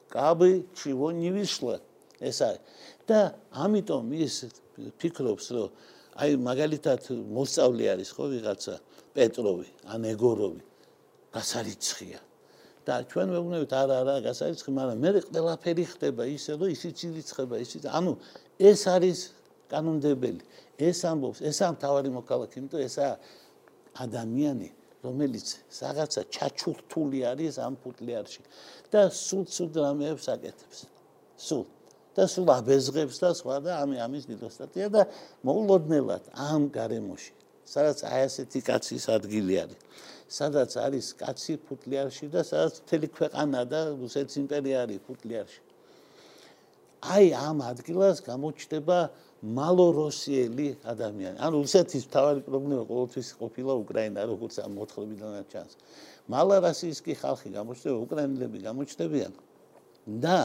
კაბი 0.08 0.52
ჩივო 0.78 1.08
ნივისლა 1.20 1.76
ეს 2.24 2.38
არის. 2.48 2.62
და 3.10 3.20
ამიტომ 3.52 4.04
ის 4.24 4.34
ფიქრობს 5.02 5.46
რომ 5.54 5.68
აი 6.22 6.30
მაგალითად 6.48 7.00
მოსწავლე 7.36 7.84
არის 7.92 8.08
ხო 8.16 8.24
ვიღაცა? 8.32 8.74
პეტროვი 9.12 9.68
ან 9.92 10.00
ეგოროვი 10.14 10.62
გასარიცხია. 11.34 12.20
და 12.86 13.02
ჩვენ 13.10 13.26
მეუბნებით 13.34 13.72
არა 13.74 13.94
არა 14.02 14.14
გასარიცხი 14.30 14.70
მაგრამ 14.78 14.98
მე 15.02 15.10
ყველაფერი 15.26 15.84
ხდება 15.90 16.22
ისე 16.30 16.54
რომ 16.54 16.70
ისიც 16.70 16.96
ირიცხება 17.10 17.56
ისიც 17.66 17.82
ანუ 17.90 18.12
ეს 18.62 18.80
არის 18.86 19.18
კანონდებელი 19.72 20.42
ეს 20.88 20.98
ამბობს 21.10 21.40
ეს 21.50 21.58
ამ 21.66 21.74
თავარი 21.82 22.10
მოქალაქე 22.18 22.60
იმიტომ 22.60 22.82
ესა 22.86 23.06
ადამიანი 24.04 24.68
რომელიც 25.06 25.48
რაღაცა 25.80 26.22
ჩაჩურთული 26.34 27.18
არის 27.30 27.54
ამ 27.66 27.74
ფუტლიარში 27.82 28.42
და 28.92 29.00
სულ 29.12 29.44
სულ 29.56 29.68
დრამებს 29.76 30.26
აკეთებს. 30.34 30.78
სულ 31.46 31.64
და 32.16 32.24
სულ 32.32 32.48
აბეზღებს 32.58 33.16
და 33.22 33.30
სხვა 33.40 33.56
და 33.66 33.72
ამ 33.82 33.90
ამის 34.06 34.24
ნილოსტატია 34.30 34.86
და 34.96 35.02
მოულოდნელად 35.46 36.24
ამ 36.50 36.62
გარემოში 36.78 37.32
სადაც 37.66 37.98
აი 38.06 38.20
ასეთი 38.30 38.60
კაცის 38.68 39.04
ადგილი 39.16 39.54
არის. 39.62 39.80
სადაც 40.26 40.70
არის 40.86 41.06
კაცი 41.22 41.54
ფუტლიარში 41.66 42.26
და 42.34 42.40
სადაც 42.42 42.74
მთელი 42.82 43.08
ქვეყანა 43.18 43.60
და 43.70 43.80
რუსეთის 44.00 44.36
იმპერია 44.42 44.76
არის 44.86 44.98
ფუტლიარში. 45.06 45.60
აი 47.14 47.26
ამ 47.46 47.58
ადგილას 47.70 48.18
გამოჩნდება 48.26 48.98
მალოროსიელი 49.42 50.68
ადამიანი. 50.84 51.36
ანუ 51.36 51.56
რუსეთის 51.60 52.04
თავი 52.08 52.40
პრობლემა 52.48 52.84
ყოველთვის 52.88 53.28
ყოფილა 53.36 53.72
უკრაინა, 53.84 54.20
როგორც 54.32 54.54
ამ 54.64 54.72
მოთხრობიდან 54.80 55.44
ჩანს. 55.52 55.72
მალარასიისკი 56.32 57.12
ხალხი 57.20 57.48
გამოჩნდება, 57.52 57.96
უკრაინელები 58.06 58.58
გამოჩნდებიან 58.64 59.32
და 60.24 60.38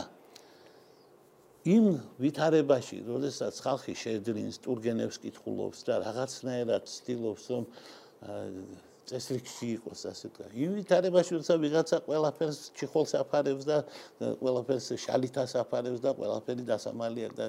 იმ 1.61 1.85
ვითარებაში, 2.19 2.97
როდესაც 3.07 3.55
ხალხი 3.61 3.93
შეძრინს, 3.95 4.55
ტურგენევს 4.65 5.17
კითხულობს 5.23 5.79
და 5.87 5.93
რაღაცნაირად 6.05 6.83
ცდილობს, 6.89 7.43
რომ 7.53 7.63
წესრიგში 9.11 9.67
იყოს 9.77 10.01
ასე 10.11 10.27
თქვა. 10.33 10.45
იმ 10.55 10.71
ვითარებაში, 10.77 11.31
როცა 11.41 11.53
ვიღაცა 11.63 11.97
ყველაფერს 12.05 12.59
ჩიხოლს 12.77 13.11
აფარებს 13.21 13.63
და 13.67 13.77
ყველაფერს 14.41 14.87
შალითას 15.05 15.51
აფარებს 15.61 15.99
და 16.05 16.09
ყველაფერი 16.15 16.63
დასამალია 16.69 17.29
და 17.35 17.45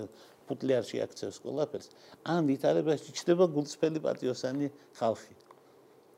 ფუტლიარში 0.49 1.03
აქცევს 1.05 1.37
ყველაფერს. 1.45 1.89
ამ 2.25 2.43
ვითარებაში 2.51 3.11
ჩდება 3.19 3.47
გულწრფელი 3.55 3.99
პატიოსანი 4.07 4.67
ხალხი. 4.99 5.35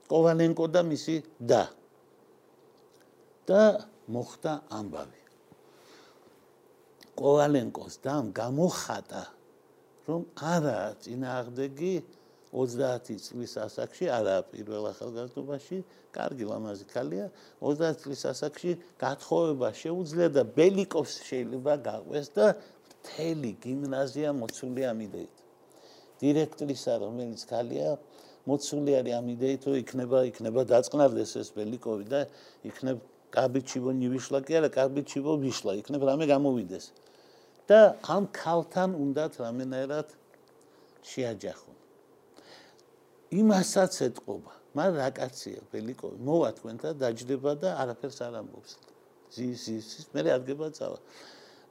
კოვალენკო 0.09 0.67
და 0.75 0.81
მისი 0.85 1.17
და 1.41 1.63
და 3.49 3.63
მოხდა 4.09 4.53
ამბავი. 4.79 5.21
კოვალენკოს 7.15 7.95
და 8.05 8.15
გამოხატა 8.41 9.25
რომ 10.09 10.23
არა 10.37 10.79
წინააღმდეგი 11.01 11.95
30 12.55 13.19
წლის 13.19 13.53
ასაკში 13.59 14.07
არა 14.15 14.35
პირველ 14.53 14.87
ახალგაზრდობაში, 14.93 15.79
კარგი 16.15 16.45
ლამაზი 16.47 16.87
ქალია, 16.87 17.27
30 17.59 17.99
წლის 18.05 18.23
ასაკში 18.31 18.75
გათხოვება 19.03 19.71
შეუძლია 19.75 20.29
და 20.37 20.43
ბელიკოვს 20.55 21.15
შეიძლება 21.27 21.75
გაყვეს 21.89 22.31
და 22.37 22.47
მთელი 23.05 23.51
გიმნაზია 23.61 24.33
მოცული 24.33 24.83
ამ 24.89 24.99
იდეით. 25.05 25.37
დირექტორისა 26.25 26.93
რომელიც 27.05 27.41
ქალია 27.45 28.01
მოცული 28.49 28.93
არის 28.97 29.15
ამ 29.21 29.27
იდეით, 29.37 29.63
რომ 29.69 29.77
იქნება 29.85 30.19
იქნება 30.33 30.61
დაწყნარდეს 30.73 31.33
ეს 31.45 31.49
ბელიკოვი 31.53 32.05
და 32.09 32.21
იქნებ 32.65 32.99
კაბიჩივო 33.37 33.91
ნივიშლა 34.01 34.39
კი 34.47 34.53
არა, 34.57 34.69
კაბიჩივო 34.73 35.33
ვიშლა, 35.45 35.73
იქნებ 35.85 36.01
რამე 36.09 36.25
გამოვიდეს. 36.33 36.87
და 37.69 37.97
ამ 38.05 38.29
ქალთან 38.29 38.91
უნდათ 38.93 39.41
რამენერად 39.41 40.09
შეაჯახონ. 41.05 41.77
იმასაც 43.41 43.93
ეთყობა, 44.09 44.53
მაგრამ 44.77 44.97
რა 45.01 45.09
კაცია 45.17 45.61
ბელიკოვი, 45.73 46.17
მოვა 46.29 46.51
თქვენთან 46.61 46.93
დაждდება 47.01 47.53
და 47.63 47.69
არაფერს 47.83 48.19
არ 48.21 48.35
ამბობს. 48.41 48.73
ზის 49.35 49.65
ზის 49.65 50.07
მე 50.13 50.21
რადგება 50.29 50.69
წავა. 50.77 50.99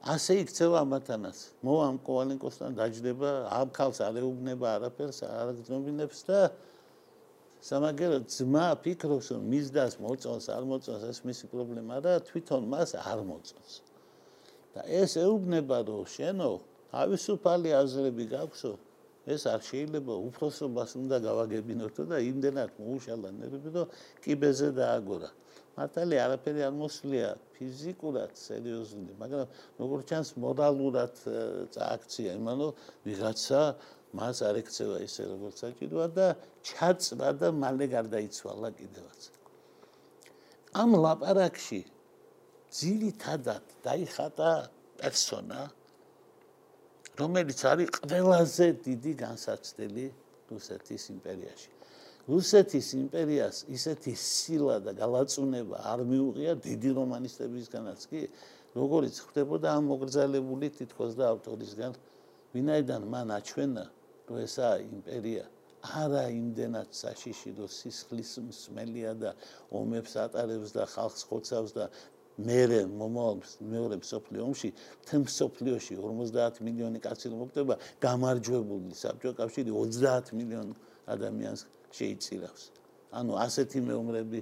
ასე 0.04 0.34
იქცევა 0.44 0.84
ამათანაც. 0.84 1.38
მოამ 1.64 1.96
კოვალენკოსთან 2.04 2.76
დაждდება, 2.76 3.30
ამ 3.48 3.68
ქალს 3.72 3.98
არ 4.04 4.20
ეუბნება 4.20 4.66
არაფერს, 4.76 5.24
არ 5.24 5.56
გძნობინებს 5.56 6.18
და 6.28 6.40
სამაგერო 7.64 8.18
ძმა 8.28 8.66
ფიქრობს, 8.84 9.32
რომ 9.32 9.42
მის 9.48 9.66
დას 9.72 9.96
მოწონს, 10.04 10.46
არ 10.52 10.64
მოწონს, 10.68 11.02
ეს 11.08 11.18
მისი 11.24 11.44
პრობლემა 11.48 11.96
და 12.04 12.20
თვითონ 12.20 12.62
მას 12.68 12.90
არ 13.00 13.20
მოწონს. 13.24 13.72
და 14.74 14.82
ეს 14.90 15.16
ეუბნება, 15.16 15.86
რომ 15.88 16.04
შენო 16.04 16.48
თავისუფალი 16.92 17.70
აზრები 17.80 18.24
გაქვსო, 18.34 18.72
ეს 19.24 19.42
არ 19.48 19.60
შეიძლება 19.64 20.14
უფროსობას 20.28 20.90
უნდა 21.00 21.16
გავაგებინოთო 21.24 22.02
და 22.10 22.16
იმდენად 22.20 22.70
მოუშალა 22.76 23.28
ნერვები, 23.40 23.68
რომ 23.72 23.88
კიბეზე 24.20 24.68
დააგორა. 24.76 25.30
მართალია 25.74 26.24
არაფერი 26.28 26.60
არ 26.68 26.74
მოსვლია 26.78 27.28
ფიზიკურად 27.56 28.32
სერიოზული, 28.38 29.12
მაგრამ 29.18 29.46
როგორც 29.82 30.04
ჩანს 30.10 30.30
მორალურად 30.44 31.14
წააქცია, 31.74 32.34
იმანო 32.38 32.68
ვიღაცა 33.06 33.62
მას 34.14 34.42
არ 34.46 34.60
ექცევა 34.62 34.98
ისე 35.02 35.22
როგორც 35.34 35.56
საჭიროა 35.64 36.06
და 36.14 36.26
ჩაწვა 36.62 37.28
და 37.40 37.48
მალე 37.50 37.86
გარდაიცვალა 37.96 38.70
კიდევაც. 38.78 39.20
ამ 40.74 40.90
ლაპარაკში 41.04 41.82
ძირითადად 42.74 43.64
დაიხატა 43.86 44.50
პერსონა 44.98 45.60
რომელიც 47.18 47.60
არის 47.70 47.88
ყველაზე 47.94 48.66
დიდი 48.86 49.12
განსაცდელი 49.22 50.06
რუსეთის 50.50 51.02
იმპერიაში. 51.14 51.73
რუსეთის 52.24 52.86
იმპერიას 52.96 53.56
ისეთი 53.68 54.12
სილა 54.16 54.76
და 54.84 54.92
გალაწუნება 54.96 55.76
არ 55.92 56.00
მიუღია 56.08 56.52
დიდი 56.66 56.90
რომანისტებისგანაც. 56.98 58.00
კი 58.08 58.20
როგორიც 58.74 59.14
ხდებოდა 59.28 59.68
ამ 59.76 59.84
მოგრძალებული 59.92 60.68
თითქოს 60.78 61.12
და 61.20 61.24
ავტორისგან 61.34 61.92
ვინაიდან 62.54 63.02
მან 63.12 63.28
აჩვენა 63.38 63.84
რომ 64.28 64.38
ესა 64.40 64.70
იმპერია 64.82 65.44
არა 65.84 66.24
იმდენად 66.32 66.88
საშიში 66.96 67.50
რომ 67.60 67.68
სისხლის 67.68 68.32
მსმელია 68.48 69.12
და 69.20 69.30
ომებს 69.80 70.16
ატარებს 70.24 70.72
და 70.72 70.88
ხალხს 70.94 71.22
ხოცავს 71.28 71.76
და 71.76 71.84
მერე 72.48 72.80
მომავალ 72.88 73.38
მეორე 73.74 73.96
მსოფლიო 74.00 74.42
ომში 74.48 74.70
თემ 75.06 75.22
მსოფლიოში 75.28 75.94
50 76.02 76.64
მილიონი 76.66 76.98
კაცი 77.04 77.30
მოხდება 77.30 77.74
გამარჯვებული 78.02 78.96
საბჭოთა 79.02 79.38
კავშირი 79.44 79.70
30 79.70 80.32
მილიონ 80.40 80.74
ადამიანს 81.14 81.66
შეიწირავს 81.94 82.62
ანუ 83.14 83.32
ასეთი 83.44 83.78
მეომრები 83.88 84.40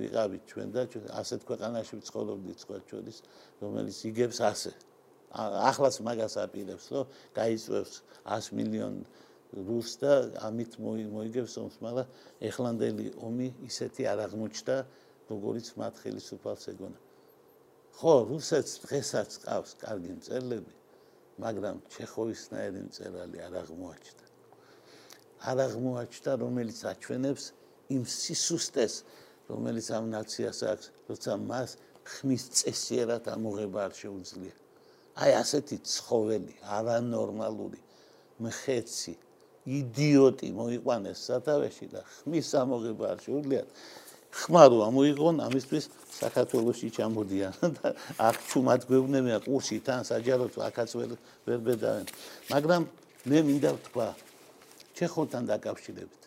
ვიყავით 0.00 0.42
ჩვენ 0.52 0.68
და 0.74 0.82
ასეთ 1.20 1.40
ქვეყანაში 1.48 1.94
ვცხოვრობდით 2.00 2.58
სხვა 2.64 2.76
ჩვენის 2.90 3.18
რომელიც 3.62 3.98
იგებს 4.10 4.40
ასე 4.50 4.72
ახლაც 5.70 5.96
მაგას 6.06 6.34
აპირებს 6.44 6.86
რომ 6.92 7.06
გაიწევს 7.36 7.94
100 8.24 8.56
მილიონ 8.58 8.94
რუს 9.66 9.90
და 10.02 10.12
ამით 10.48 10.76
მოიგებს 10.82 11.54
ომს 11.62 11.76
მაგრამ 11.86 12.08
ეხლანდელი 12.50 13.06
ომი 13.26 13.48
ისეთი 13.70 14.02
არ 14.12 14.18
აღმოჩნდა 14.26 14.76
როგორიც 15.30 15.66
მათ 15.80 15.94
ხელისუფალს 16.02 16.64
ეგონა. 16.72 16.98
ხო, 17.96 18.14
რუსეთს 18.30 18.72
დღესაც 18.84 19.30
ყავს 19.46 19.72
კარგი 19.80 20.12
მწერლები, 20.18 20.74
მაგრამ 21.40 21.76
ჩეხოვისნაირი 21.94 22.80
მწერალი 22.88 23.38
არ 23.46 23.54
აღმოაჩნდა. 23.62 24.25
არ 25.42 25.58
აღმოაჩნდა, 25.66 26.32
რომელიც 26.42 26.78
აჩვენებს 26.92 27.44
იმ 27.92 28.02
სისუსტეს, 28.06 28.94
რომელიც 29.50 29.86
ამ 29.96 30.04
ნაციას 30.14 30.58
აქვს, 30.72 30.86
როცა 31.10 31.32
მას 31.50 31.70
ხმის 32.06 32.44
წესიერად 32.58 33.24
ამოღება 33.36 33.78
არ 33.86 33.92
შეუძლია. 34.00 34.54
აი 35.16 35.30
ასეთი 35.42 35.76
ცხოველი, 35.82 36.54
არანორმალური, 36.76 37.80
მხეცი, 38.42 39.14
იდიოტი 39.66 40.48
მოიყვანეს 40.54 41.18
სათავეში 41.28 41.86
და 41.94 42.00
ხმის 42.04 42.48
ამოღება 42.62 43.04
არ 43.12 43.18
შეუძლია. 43.26 43.64
ხმარო 44.36 44.78
ამოიღონ 44.88 45.40
ამისთვის 45.48 45.84
საქართველოსი 46.20 46.88
ჩამოდიან 46.96 47.54
და 47.76 47.88
აქ 48.28 48.36
ჩუმად 48.50 48.80
გვეუბნებიან 48.88 49.40
ყურში 49.48 49.78
თან 49.86 50.04
საჯაროდ 50.10 50.52
აქაც 50.68 50.90
ვერ 51.00 51.10
ვერ 51.48 51.60
ბედავენ 51.68 52.06
მაგრამ 52.52 52.82
მე 53.32 53.38
მინდა 53.48 53.70
ვთქვა 53.76 54.08
ჩეხოვთან 54.96 55.42
დაკავშირებით. 55.52 56.22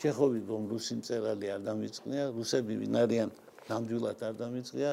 ჩეხოვი 0.00 0.40
რომ 0.50 0.62
რუსი 0.72 0.94
მწერალი 1.00 1.46
არ 1.54 1.60
დამიწყნია 1.68 2.24
რუსები 2.36 2.74
ვინ 2.82 2.94
არიან 3.04 3.30
ნამდვილად 3.68 4.18
არ 4.28 4.34
დამიწყია 4.42 4.90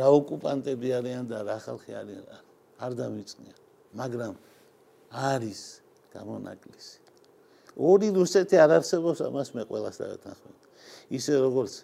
რა 0.00 0.08
ოკუპანტები 0.18 0.88
არიან 0.98 1.24
და 1.30 1.38
რა 1.48 1.58
ხალხი 1.66 1.92
არიან 2.02 2.24
არ 2.84 2.92
დამიწყნია 3.02 3.56
მაგრამ 4.00 4.34
არის 5.12 5.60
გამონაკლისი. 6.14 6.96
ორი 7.76 8.08
რუსეთი 8.16 8.56
არ 8.64 8.70
არსებობს 8.78 9.20
ამას 9.28 9.48
მე 9.56 9.62
ყველას 9.68 9.96
დავეთანხმებ 10.02 10.62
ისე 11.18 11.34
როგორც 11.44 11.74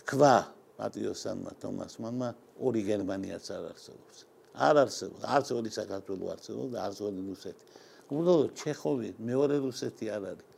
თქვა 0.00 0.34
პატიოსანმა 0.80 1.52
თომასმა 1.62 2.28
ორი 2.66 2.82
გერმანიაც 2.88 3.46
არ 3.56 3.64
არსებობს. 3.72 4.18
არ 4.60 4.76
არსებობს, 4.84 5.22
არც 5.24 5.46
ორი 5.54 5.70
საქართველო 5.70 6.24
არსებობს 6.34 6.70
და 6.74 6.78
არც 6.86 6.98
ორი 7.06 7.20
რუსეთი. 7.30 7.64
უბრალოდ 8.10 8.50
ჩეხოვი 8.60 9.08
მეორე 9.30 9.56
რუსეთი 9.66 10.06
არ 10.16 10.24
არის. 10.30 10.48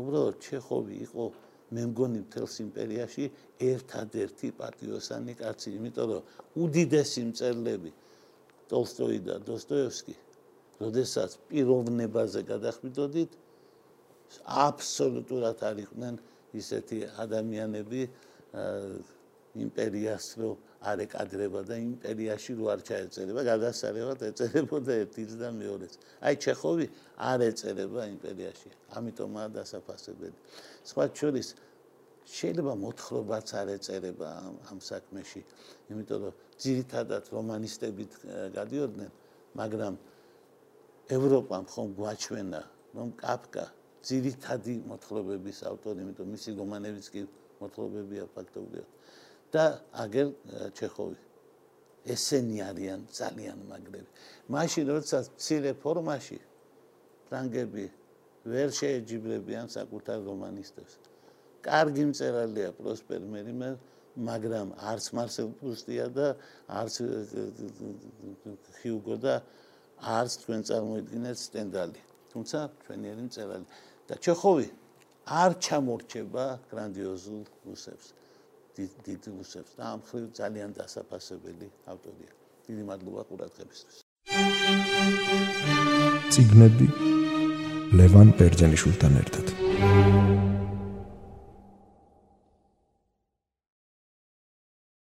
უბრალოდ 0.00 0.36
ჩეხოვი 0.46 0.94
იყო 1.06 1.24
მე 1.74 1.82
მგონი 1.90 2.20
მთელს 2.26 2.54
იმპერიაში 2.62 3.24
ერთადერთი 3.70 4.48
პატიოსანი 4.60 5.34
კაცი, 5.40 5.68
იმიტომ 5.76 6.08
რომ 6.14 6.22
უდიდესი 6.62 7.22
მწერლები 7.30 7.90
ტოლსტოი 8.70 9.18
და 9.26 9.34
დოსტოევსკი, 9.48 10.14
როდესაც 10.82 11.30
პიროვნებაზე 11.48 12.40
გადახვიდოდით, 12.52 13.30
აბსოლუტურად 14.66 15.58
არ 15.68 15.76
იყვნენ 15.86 16.14
ისეთი 16.60 16.98
ადამიანები, 17.24 18.02
იმპერიას 19.56 20.26
რო 20.40 20.50
არ 20.86 21.02
ეკადრება 21.06 21.60
და 21.66 21.76
იმპერიაში 21.80 22.52
რო 22.58 22.66
არ 22.72 22.80
ჩაეწერება, 22.88 23.40
გადასარევად 23.48 24.20
ეწერებოდა 24.28 24.92
ერთის 25.02 25.32
და 25.40 25.48
მეორეს. 25.56 25.94
აი 26.20 26.34
ჩეხოვი 26.44 26.86
არ 27.16 27.40
ეწერება 27.50 28.02
იმპერიაში, 28.12 28.70
ამიტომაა 28.98 29.48
დასაფასებელი. 29.56 30.36
სხვა 30.84 31.04
შორის 31.16 31.48
შეიძლება 32.26 32.72
მოთხრობაც 32.84 33.48
არ 33.60 33.68
ეწერება 33.76 34.28
ამ 34.46 34.54
ამ 34.70 34.78
საქმეში, 34.82 35.40
იმიტომ 35.90 36.18
რომ 36.26 36.34
ძირითადად 36.60 37.24
რომანისტები 37.32 38.04
გადიოდნენ, 38.58 39.10
მაგრამ 39.56 39.94
ევროპამ 41.16 41.64
ხომ 41.72 41.88
გვაჩვენა, 41.96 42.62
რომ 42.96 43.08
კაფკა 43.22 43.64
ძირითადი 44.06 44.74
მოთხრობების 44.90 45.58
ავტორი, 45.70 45.98
იმიტომ 46.04 46.26
მისი 46.34 46.50
რომანებიც 46.60 47.06
კი 47.14 47.20
მოთხრობებია 47.60 48.24
ფაქტობრივად 48.34 48.88
და 49.52 49.64
აგერ 50.02 50.28
ჩეხოვი. 50.78 51.18
ესენი 52.06 52.58
არიან 52.70 53.00
ძალიან 53.10 53.58
მაგრები. 53.66 54.06
მაშინ 54.54 54.84
როდესაც 54.94 55.24
ცირე 55.42 55.72
ფორმაში 55.82 56.38
ფრანგები 57.26 57.86
ვერ 58.46 58.68
შეეჯიბრებიან 58.78 59.66
საკუთარ 59.76 60.18
რომანისტებს. 60.28 60.92
კარგი 61.66 62.04
მწერალია 62.10 62.70
პროსპერ 62.78 63.22
მერიმე 63.34 63.70
მაგრამ 64.16 64.68
არც 64.90 65.04
მარსელ 65.16 65.48
პრუსტია 65.60 66.06
და 66.14 66.26
არც 66.80 66.94
ჰიუგო 68.78 69.16
და 69.26 69.34
არც 69.98 70.32
თქვენ 70.40 70.60
წარმოიდგინეთ 70.68 71.36
სტენდალი. 71.46 72.00
თუმცა 72.32 72.58
ჩვენიერი 72.86 73.22
მწერალი. 73.28 73.66
და 74.06 74.14
ჩეხოვი 74.24 74.68
არ 75.26 75.50
ჩამორჩება 75.58 76.44
გრანდიოზულ 76.70 77.42
რუსებს 77.66 78.06
დიდ 79.06 79.22
რუსებს 79.36 79.70
და 79.78 79.82
ამ 79.94 80.00
ხრივ 80.08 80.24
ძალიან 80.40 80.70
დასაფასებელი 80.78 81.68
ავტორია. 81.92 82.32
დიდი 82.68 82.82
მადლობა 82.90 83.22
ყურადღებისთვის. 83.28 83.96
ციგნები 86.32 86.86
ლევან 87.98 88.28
ბერძენიშვილთან 88.38 89.12
ერთად 89.22 89.46